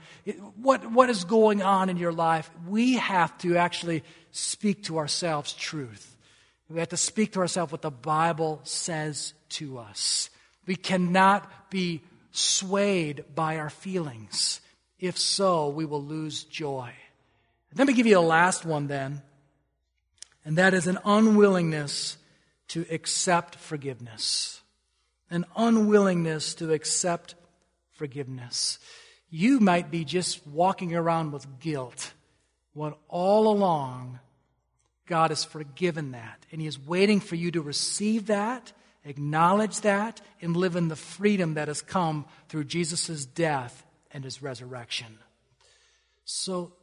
What, 0.62 0.92
what 0.92 1.10
is 1.10 1.24
going 1.24 1.62
on 1.62 1.90
in 1.90 1.96
your 1.96 2.12
life? 2.12 2.50
We 2.68 2.96
have 2.96 3.38
to 3.40 3.56
actually 3.56 4.04
speak 4.32 4.84
to 4.84 4.98
ourselves 4.98 5.54
truth. 5.54 6.18
We 6.70 6.80
have 6.80 6.90
to 6.90 6.98
speak 6.98 7.34
to 7.34 7.40
ourselves 7.40 7.72
what 7.72 7.82
the 7.82 7.92
Bible 7.92 8.60
says 8.64 9.34
to 9.50 9.78
us. 9.78 10.30
We 10.66 10.76
cannot 10.76 11.70
be 11.70 12.02
swayed 12.32 13.24
by 13.34 13.60
our 13.60 13.70
feelings. 13.70 14.60
If 15.00 15.18
so, 15.18 15.70
we 15.70 15.86
will 15.86 16.04
lose 16.04 16.44
joy. 16.44 16.92
Let 17.78 17.88
me 17.88 17.94
give 17.94 18.08
you 18.08 18.18
a 18.18 18.22
last 18.22 18.66
one 18.66 18.88
then, 18.88 19.22
and 20.44 20.58
that 20.58 20.74
is 20.74 20.88
an 20.88 20.98
unwillingness 21.06 22.18
to 22.70 22.86
accept 22.90 23.56
forgiveness, 23.56 24.62
an 25.30 25.46
unwillingness 25.56 26.56
to 26.56 26.74
accept 26.74 27.36
forgiveness. 27.94 28.80
You 29.30 29.60
might 29.60 29.92
be 29.92 30.06
just 30.06 30.46
walking 30.48 30.96
around 30.96 31.32
with 31.32 31.60
guilt 31.60 32.14
when 32.74 32.94
all 33.08 33.48
along 33.48 34.20
God 35.08 35.30
has 35.32 35.44
forgiven 35.44 36.12
that. 36.12 36.46
And 36.52 36.62
He 36.62 36.68
is 36.68 36.80
waiting 36.80 37.20
for 37.20 37.36
you 37.36 37.52
to 37.52 37.62
receive 37.62 38.28
that, 38.28 38.72
acknowledge 39.04 39.82
that, 39.82 40.22
and 40.42 40.58
live 40.58 40.76
in 40.76 40.88
the 40.88 40.96
freedom 40.96 41.56
that 41.56 41.68
has 41.68 41.82
come 41.82 42.26
through 42.50 42.66
Jesus' 42.66 43.26
death 43.26 43.86
and 44.12 44.24
His 44.24 44.42
resurrection. 44.42 45.20
So 46.26 46.74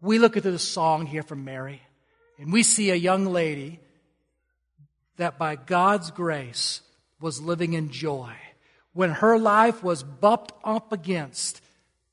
we 0.00 0.18
look 0.18 0.36
at 0.36 0.42
this 0.42 0.62
song 0.62 1.06
here 1.06 1.22
from 1.22 1.44
Mary, 1.44 1.82
and 2.38 2.52
we 2.52 2.62
see 2.62 2.90
a 2.90 2.96
young 2.96 3.26
lady 3.26 3.80
that 5.16 5.38
by 5.38 5.56
God's 5.56 6.10
grace 6.10 6.80
was 7.20 7.40
living 7.40 7.72
in 7.74 7.90
joy. 7.90 8.32
When 8.92 9.10
her 9.10 9.38
life 9.38 9.82
was 9.82 10.02
bumped 10.02 10.52
up 10.64 10.92
against, 10.92 11.60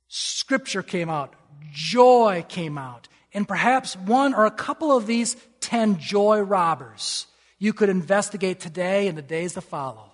scripture 0.08 0.84
came 0.84 1.10
out, 1.10 1.34
joy 1.72 2.46
came 2.48 2.78
out. 2.78 3.08
And 3.34 3.48
perhaps 3.48 3.96
one 3.96 4.34
or 4.34 4.46
a 4.46 4.52
couple 4.52 4.96
of 4.96 5.06
these 5.06 5.36
10 5.60 6.00
joy 6.00 6.40
robbers 6.40 7.28
you 7.60 7.74
could 7.74 7.90
investigate 7.90 8.60
today 8.60 9.08
and 9.08 9.18
the 9.18 9.22
days 9.22 9.54
to 9.54 9.62
follow 9.62 10.12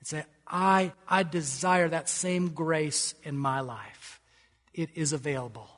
and 0.00 0.06
say, 0.06 0.24
I, 0.46 0.92
I 1.06 1.22
desire 1.22 1.88
that 1.88 2.08
same 2.08 2.48
grace 2.50 3.14
in 3.22 3.36
my 3.36 3.60
life. 3.60 4.20
It 4.72 4.90
is 4.94 5.12
available. 5.12 5.68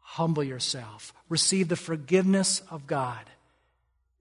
Humble 0.00 0.44
yourself. 0.44 1.14
Receive 1.28 1.68
the 1.68 1.76
forgiveness 1.76 2.62
of 2.70 2.86
God. 2.86 3.24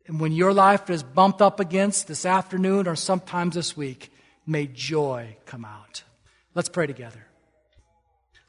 And 0.10 0.20
when 0.20 0.32
your 0.32 0.54
life 0.54 0.90
is 0.90 1.04
bumped 1.04 1.40
up 1.40 1.60
against 1.60 2.08
this 2.08 2.26
afternoon 2.26 2.88
or 2.88 2.96
sometimes 2.96 3.54
this 3.54 3.78
week, 3.78 4.12
may 4.44 4.66
joy 4.66 5.38
come 5.46 5.64
out. 5.64 6.02
Let's 6.56 6.68
pray 6.68 6.88
together. 6.88 7.28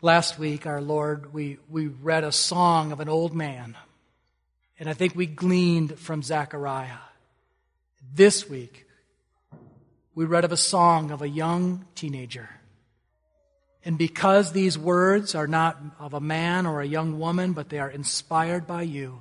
Last 0.00 0.38
week, 0.38 0.66
our 0.66 0.80
Lord, 0.80 1.34
we, 1.34 1.58
we 1.68 1.88
read 1.88 2.24
a 2.24 2.32
song 2.32 2.92
of 2.92 3.00
an 3.00 3.10
old 3.10 3.34
man. 3.34 3.76
And 4.78 4.88
I 4.88 4.94
think 4.94 5.14
we 5.14 5.26
gleaned 5.26 5.98
from 5.98 6.22
Zechariah. 6.22 6.96
This 8.14 8.48
week, 8.48 8.86
we 10.14 10.24
read 10.24 10.46
of 10.46 10.52
a 10.52 10.56
song 10.56 11.10
of 11.10 11.20
a 11.20 11.28
young 11.28 11.84
teenager. 11.94 12.48
And 13.84 13.98
because 13.98 14.52
these 14.52 14.78
words 14.78 15.34
are 15.34 15.46
not 15.46 15.78
of 15.98 16.14
a 16.14 16.20
man 16.20 16.64
or 16.64 16.80
a 16.80 16.86
young 16.86 17.18
woman, 17.18 17.52
but 17.52 17.68
they 17.68 17.80
are 17.80 17.90
inspired 17.90 18.66
by 18.66 18.80
you, 18.80 19.20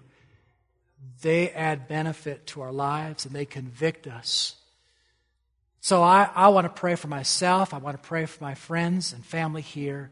they 1.22 1.50
add 1.52 1.88
benefit 1.88 2.48
to 2.48 2.62
our 2.62 2.72
lives 2.72 3.26
and 3.26 3.36
they 3.36 3.46
convict 3.46 4.08
us. 4.08 4.56
So 5.82 6.04
I, 6.04 6.30
I 6.36 6.50
want 6.50 6.66
to 6.66 6.70
pray 6.70 6.96
for 6.96 7.08
myself. 7.08 7.74
I 7.74 7.78
want 7.78 8.02
to 8.02 8.08
pray 8.08 8.26
for 8.26 8.44
my 8.44 8.56
friends 8.56 9.14
and 9.14 9.26
family 9.26 9.62
here 9.62 10.12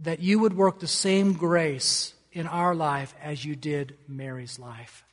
that 0.00 0.20
you 0.20 0.38
would 0.40 0.56
work 0.56 0.80
the 0.80 0.86
same 0.86 1.34
grace 1.34 2.14
in 2.32 2.46
our 2.46 2.74
life 2.74 3.14
as 3.22 3.44
you 3.44 3.56
did 3.56 3.96
Mary's 4.06 4.58
life. 4.58 5.04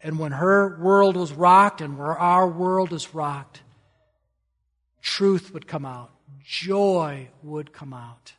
And 0.00 0.18
when 0.18 0.32
her 0.32 0.78
world 0.80 1.16
was 1.16 1.32
rocked 1.32 1.80
and 1.80 1.98
where 1.98 2.16
our 2.16 2.48
world 2.48 2.92
is 2.92 3.14
rocked, 3.14 3.60
truth 5.00 5.52
would 5.52 5.66
come 5.66 5.84
out, 5.84 6.10
joy 6.44 7.28
would 7.42 7.72
come 7.72 7.92
out. 7.92 8.32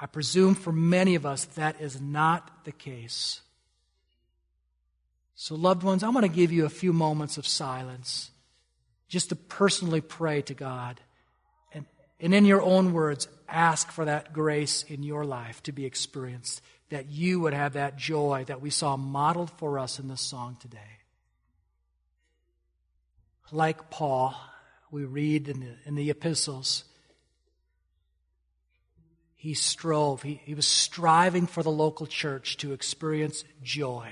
I 0.00 0.06
presume 0.06 0.54
for 0.54 0.72
many 0.72 1.14
of 1.14 1.26
us 1.26 1.44
that 1.56 1.80
is 1.80 2.00
not 2.00 2.64
the 2.64 2.72
case. 2.72 3.40
So, 5.34 5.54
loved 5.54 5.82
ones, 5.82 6.02
I'm 6.02 6.12
going 6.12 6.22
to 6.22 6.28
give 6.28 6.52
you 6.52 6.64
a 6.64 6.70
few 6.70 6.92
moments 6.92 7.38
of 7.38 7.46
silence 7.46 8.30
just 9.08 9.30
to 9.30 9.36
personally 9.36 10.00
pray 10.00 10.42
to 10.42 10.54
God. 10.54 11.00
And, 11.72 11.86
and 12.20 12.34
in 12.34 12.44
your 12.44 12.62
own 12.62 12.92
words, 12.92 13.28
ask 13.48 13.90
for 13.90 14.04
that 14.04 14.32
grace 14.32 14.84
in 14.84 15.02
your 15.02 15.24
life 15.24 15.62
to 15.64 15.72
be 15.72 15.84
experienced, 15.84 16.60
that 16.90 17.06
you 17.06 17.40
would 17.40 17.54
have 17.54 17.74
that 17.74 17.96
joy 17.96 18.44
that 18.46 18.60
we 18.60 18.70
saw 18.70 18.96
modeled 18.96 19.50
for 19.52 19.78
us 19.78 19.98
in 19.98 20.08
this 20.08 20.20
song 20.20 20.56
today. 20.60 20.98
Like 23.50 23.90
Paul, 23.90 24.34
we 24.90 25.04
read 25.04 25.48
in 25.48 25.60
the, 25.60 25.74
in 25.86 25.94
the 25.94 26.10
epistles, 26.10 26.84
he 29.38 29.54
strove, 29.54 30.22
he, 30.22 30.40
he 30.44 30.54
was 30.54 30.66
striving 30.66 31.46
for 31.46 31.62
the 31.62 31.70
local 31.70 32.06
church 32.06 32.56
to 32.56 32.72
experience 32.72 33.44
joy. 33.62 34.10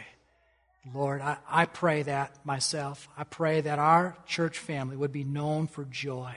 Lord, 0.95 1.21
I, 1.21 1.39
I 1.49 1.67
pray 1.67 2.05
that 2.05 2.47
myself. 2.47 3.09
I 3.19 3.25
pray 3.25 3.61
that 3.61 3.81
our 3.81 4.17
church 4.27 4.57
family 4.57 4.97
would 4.97 5.11
be 5.11 5.25
known 5.25 5.67
for 5.67 5.85
joy, 5.85 6.33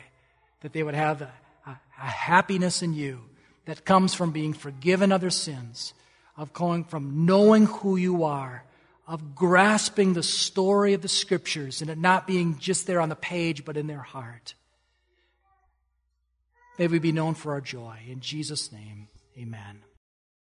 that 0.61 0.73
they 0.73 0.81
would 0.81 0.95
have 0.95 1.21
a, 1.21 1.31
a, 1.67 1.69
a 1.69 2.05
happiness 2.05 2.81
in 2.81 2.95
you 2.95 3.21
that 3.65 3.85
comes 3.85 4.15
from 4.15 4.31
being 4.31 4.53
forgiven 4.53 5.11
of 5.11 5.21
their 5.21 5.29
sins, 5.29 5.93
of 6.35 6.51
going 6.51 6.83
from 6.83 7.27
knowing 7.27 7.67
who 7.67 7.95
you 7.95 8.23
are, 8.23 8.63
of 9.07 9.35
grasping 9.35 10.13
the 10.13 10.23
story 10.23 10.93
of 10.95 11.03
the 11.03 11.07
scriptures 11.07 11.81
and 11.81 11.91
it 11.91 11.97
not 11.99 12.25
being 12.25 12.57
just 12.57 12.87
there 12.87 13.01
on 13.01 13.09
the 13.09 13.15
page, 13.15 13.65
but 13.65 13.77
in 13.77 13.85
their 13.85 13.97
heart. 13.99 14.55
May 16.80 16.88
we 16.88 16.97
be 16.97 17.11
known 17.11 17.34
for 17.34 17.51
our 17.51 17.59
joy. 17.59 17.97
In 18.07 18.21
Jesus' 18.21 18.71
name, 18.71 19.09
amen. 19.38 19.82